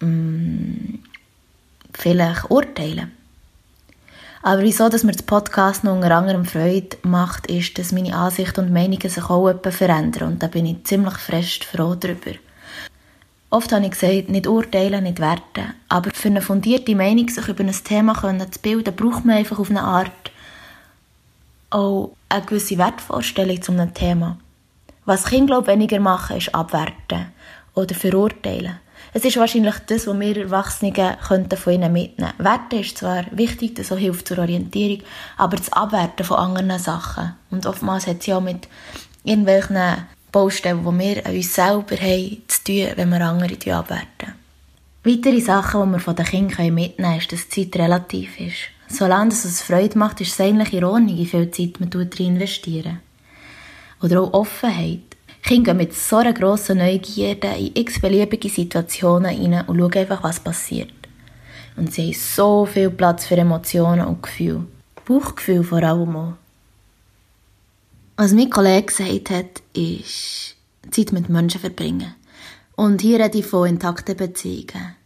mh, 0.00 0.06
mm, 0.06 0.98
vielleicht 1.92 2.50
urteilen. 2.50 3.12
Aber 4.42 4.62
wieso, 4.62 4.88
dass 4.88 5.04
mir 5.04 5.12
das 5.12 5.22
Podcast 5.22 5.84
noch 5.84 5.94
unter 5.94 6.10
anderem 6.10 6.44
Freude 6.44 6.96
macht, 7.02 7.46
ist, 7.46 7.78
dass 7.78 7.92
meine 7.92 8.16
Ansichten 8.16 8.60
und 8.64 8.72
Meinungen 8.72 9.08
sich 9.08 9.30
auch 9.30 9.48
etwas 9.48 9.76
verändern. 9.76 10.32
Und 10.32 10.42
da 10.42 10.48
bin 10.48 10.66
ich 10.66 10.82
ziemlich 10.82 11.14
fest 11.14 11.62
froh 11.62 11.94
darüber. 11.94 12.32
Oft 13.50 13.70
habe 13.70 13.84
ich 13.84 13.92
gesagt, 13.92 14.30
nicht 14.30 14.48
urteilen, 14.48 15.04
nicht 15.04 15.20
werten. 15.20 15.74
Aber 15.88 16.10
für 16.12 16.28
eine 16.28 16.42
fundierte 16.42 16.96
Meinung, 16.96 17.28
sich 17.28 17.46
über 17.46 17.62
ein 17.62 17.70
Thema 17.70 18.14
zu 18.50 18.60
bilden, 18.60 18.96
braucht 18.96 19.24
man 19.24 19.36
einfach 19.36 19.60
auf 19.60 19.70
eine 19.70 19.82
Art 19.82 20.32
auch 21.70 22.12
eine 22.28 22.44
gewisse 22.44 22.78
Wertvorstellung 22.78 23.62
zu 23.62 23.72
einem 23.72 23.94
Thema. 23.94 24.38
Was 25.04 25.24
Kinder, 25.24 25.54
glaube 25.54 25.70
ich, 25.70 25.76
weniger 25.76 26.00
machen, 26.00 26.38
ist 26.38 26.54
abwerten 26.54 27.26
oder 27.74 27.94
verurteilen. 27.94 28.78
Es 29.14 29.24
ist 29.24 29.36
wahrscheinlich 29.36 29.74
das, 29.86 30.06
was 30.06 30.20
wir 30.20 30.36
Erwachsenen 30.36 30.94
könnten 30.94 31.56
von 31.56 31.72
ihnen 31.72 31.92
mitnehmen 31.92 32.32
könnten. 32.36 32.44
Werten 32.44 32.80
ist 32.80 32.98
zwar 32.98 33.24
wichtig, 33.32 33.74
das 33.74 33.88
hilft 33.88 34.28
zur 34.28 34.38
Orientierung, 34.38 35.02
aber 35.36 35.56
das 35.56 35.72
Abwerten 35.72 36.24
von 36.24 36.38
anderen 36.38 36.78
Sachen. 36.78 37.34
Und 37.50 37.66
oftmals 37.66 38.06
hat 38.06 38.20
es 38.20 38.26
ja 38.26 38.38
auch 38.38 38.42
mit 38.42 38.68
irgendwelchen 39.24 40.06
Baustellen, 40.30 40.78
die 40.78 40.98
wir 40.98 41.26
an 41.26 41.34
uns 41.34 41.54
selber 41.54 41.96
haben, 41.96 42.42
zu 42.48 42.64
tun, 42.64 42.86
wenn 42.96 43.10
wir 43.10 43.20
andere 43.20 43.76
abwerten. 43.76 44.34
Weitere 45.04 45.40
Sachen, 45.40 45.84
die 45.84 45.92
wir 45.92 46.00
von 46.00 46.16
den 46.16 46.24
Kindern 46.24 46.74
mitnehmen 46.74 46.96
können, 46.96 47.18
ist, 47.18 47.32
dass 47.32 47.48
die 47.48 47.70
Zeit 47.70 47.82
relativ 47.82 48.40
ist. 48.40 48.72
Solange 48.88 49.32
es 49.32 49.62
Freude 49.62 49.98
macht, 49.98 50.20
ist 50.20 50.32
es 50.32 50.40
eigentlich 50.40 50.72
Ordnung, 50.84 51.16
wie 51.16 51.26
viel 51.26 51.50
Zeit 51.50 51.80
man 51.80 51.90
investieren 52.26 53.00
Oder 54.00 54.22
auch 54.22 54.32
Offenheit. 54.32 55.11
Kinder 55.42 55.72
gehen 55.72 55.76
mit 55.78 55.94
so 55.94 56.16
einer 56.16 56.32
grossen 56.32 56.78
Neugierde 56.78 57.48
in 57.48 57.74
x-beliebige 57.74 58.48
Situationen 58.48 59.26
rein 59.26 59.66
und 59.66 59.78
schauen 59.78 59.96
einfach, 59.96 60.22
was 60.22 60.40
passiert. 60.40 60.92
und 61.76 61.92
sie 61.92 62.02
haben 62.02 62.14
so 62.14 62.66
viel 62.66 62.90
Platz 62.90 63.26
für 63.26 63.36
Emotionen 63.36 64.06
und 64.06 64.22
Gefühle. 64.22 64.66
Bauchgefühl 65.06 65.64
vor 65.64 65.82
allem 65.82 66.16
auch. 66.16 66.32
Was 68.16 68.32
mein 68.32 68.50
Kollege 68.50 68.86
gesagt 68.86 69.30
hat, 69.30 69.62
ist 69.74 70.56
Zeit 70.90 71.12
mit 71.12 71.28
Menschen 71.28 71.60
verbringen. 71.60 72.14
Und 72.76 73.00
hier 73.00 73.18
rede 73.18 73.38
ich 73.38 73.46
von 73.46 73.68
intakten 73.68 74.16
Beziehungen. 74.16 74.96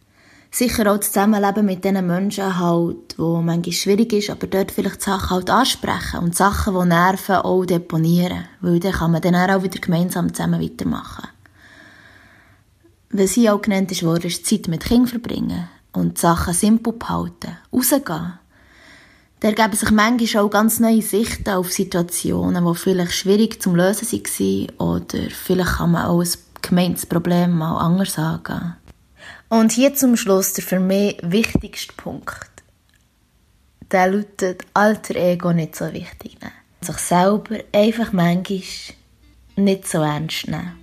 Sicher 0.57 0.91
auch 0.91 0.97
das 0.97 1.11
Zusammenleben 1.11 1.67
mit 1.67 1.83
diesen 1.83 2.07
Menschen 2.07 2.57
halt, 2.57 3.13
wo 3.19 3.43
manchmal 3.43 3.73
schwierig 3.73 4.11
ist, 4.11 4.31
aber 4.31 4.47
dort 4.47 4.71
vielleicht 4.71 5.03
Sachen 5.03 5.29
halt 5.29 5.51
ansprechen 5.51 6.19
und 6.19 6.35
Sachen, 6.35 6.73
die 6.73 6.87
nerven, 6.87 7.35
auch 7.35 7.63
deponieren. 7.63 8.45
Weil 8.61 8.79
dann 8.79 8.91
kann 8.91 9.11
man 9.11 9.21
dann 9.21 9.35
auch 9.35 9.61
wieder 9.61 9.79
gemeinsam 9.79 10.33
zusammen 10.33 10.59
weitermachen. 10.59 11.27
Was 13.11 13.33
hier 13.33 13.53
auch 13.53 13.61
genannt 13.61 13.91
ist, 13.91 14.01
wurde, 14.01 14.29
ist 14.29 14.47
Zeit 14.47 14.67
mit 14.67 14.83
Kindern 14.83 15.05
verbringen 15.05 15.69
und 15.93 16.17
Sachen 16.17 16.55
simpel 16.55 16.93
behalten, 16.93 17.55
rausgehen. 17.71 18.39
Da 19.39 19.49
ergeben 19.49 19.75
sich 19.75 19.91
manchmal 19.91 20.43
auch 20.43 20.49
ganz 20.49 20.79
neue 20.79 21.03
Sichten 21.03 21.51
auf 21.51 21.71
Situationen, 21.71 22.65
die 22.65 22.75
vielleicht 22.79 23.13
schwierig 23.13 23.61
zum 23.61 23.75
Lösen 23.75 24.11
waren 24.11 24.71
oder 24.79 25.29
vielleicht 25.29 25.77
kann 25.77 25.91
man 25.91 26.07
auch 26.07 26.21
ein 26.21 26.33
gemeintes 26.63 27.05
Problem 27.05 27.51
mal 27.51 27.77
anders 27.77 28.17
angehen. 28.17 28.73
Und 29.49 29.71
hier 29.71 29.93
zum 29.93 30.17
Schluss 30.17 30.53
der 30.53 30.63
für 30.63 30.79
mich 30.79 31.17
wichtigste 31.21 31.93
Punkt. 31.93 32.51
Der 33.91 34.07
lautet 34.07 34.65
Alter 34.73 35.15
Ego 35.15 35.53
nicht 35.53 35.75
so 35.75 35.85
wichtig 35.93 36.37
nehmen. 36.41 36.53
Sich 36.81 36.97
selber 36.97 37.59
einfach 37.71 38.11
manchmal 38.11 38.61
nicht 39.55 39.87
so 39.87 39.99
ernst 39.99 40.47
nehmen. 40.47 40.73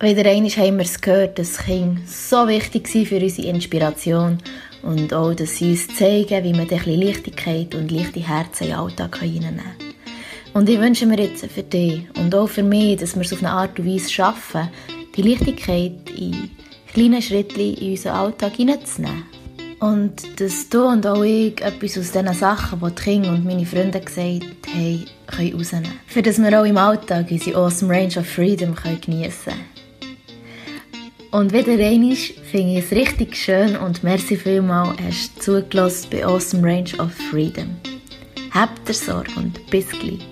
Wieder 0.00 0.28
einmal 0.28 0.50
haben 0.50 0.78
wir 0.78 0.84
es 0.84 1.00
gehört, 1.00 1.38
dass 1.38 1.58
Kinder 1.58 2.00
so 2.06 2.48
wichtig 2.48 2.88
sind 2.88 3.06
für 3.06 3.20
unsere 3.20 3.48
Inspiration 3.48 4.38
und 4.82 5.12
auch, 5.14 5.34
dass 5.34 5.58
sie 5.58 5.72
uns 5.72 5.94
zeigen, 5.94 6.42
wie 6.42 6.52
man 6.52 6.62
ein 6.62 6.68
bisschen 6.68 7.00
Leichtigkeit 7.00 7.74
und 7.74 7.92
leichte 7.92 8.26
Herzen 8.26 8.64
in 8.64 8.70
den 8.70 8.78
Alltag 8.78 9.20
reinnehmen 9.20 9.58
kann. 9.58 9.92
Und 10.54 10.68
ich 10.68 10.80
wünsche 10.80 11.06
mir 11.06 11.20
jetzt 11.20 11.46
für 11.46 11.62
dich 11.62 12.02
und 12.18 12.34
auch 12.34 12.48
für 12.48 12.62
mich, 12.62 12.96
dass 12.98 13.14
wir 13.14 13.22
es 13.22 13.32
auf 13.32 13.40
eine 13.40 13.52
Art 13.52 13.78
und 13.78 13.86
Weise 13.86 14.10
schaffen, 14.10 14.70
die 15.14 15.22
Leichtigkeit 15.22 16.10
in 16.10 16.50
kleinen 16.92 17.22
Schritte 17.22 17.60
in 17.60 17.90
unseren 17.90 18.12
Alltag 18.12 18.56
hineinzunehmen. 18.56 19.24
Und 19.80 20.40
dass 20.40 20.68
du 20.68 20.84
und 20.84 21.04
auch 21.06 21.24
ich 21.24 21.60
etwas 21.60 21.98
aus 21.98 22.12
diesen 22.12 22.32
Sachen, 22.34 22.80
die 22.80 22.94
die 22.94 23.02
Kinder 23.02 23.30
und 23.30 23.44
meine 23.44 23.66
Freunde 23.66 24.00
gesagt 24.00 24.22
haben, 24.22 25.04
können 25.26 25.54
rausnehmen 25.54 25.84
können. 25.84 26.00
Für 26.06 26.22
dass 26.22 26.38
wir 26.38 26.60
auch 26.60 26.64
im 26.64 26.76
Alltag 26.76 27.26
unsere 27.30 27.58
awesome 27.58 27.92
Range 27.92 28.16
of 28.16 28.26
Freedom 28.26 28.76
geniessen 29.00 29.32
können. 29.44 29.72
Und 31.32 31.52
wieder 31.52 31.72
einmal 31.72 32.14
finde 32.14 32.78
ich 32.78 32.84
es 32.84 32.92
richtig 32.92 33.34
schön 33.36 33.74
und 33.76 34.04
merci 34.04 34.36
vielmal, 34.36 34.94
hast 35.02 35.38
du 35.38 35.62
zugelassen 35.62 36.08
bei 36.10 36.26
Awesome 36.26 36.62
Range 36.62 36.90
of 36.98 37.10
Freedom. 37.30 37.70
Habt 38.50 38.86
ihr 38.86 38.94
Sorge 38.94 39.32
und 39.36 39.58
bis 39.70 39.88
gleich. 39.88 40.31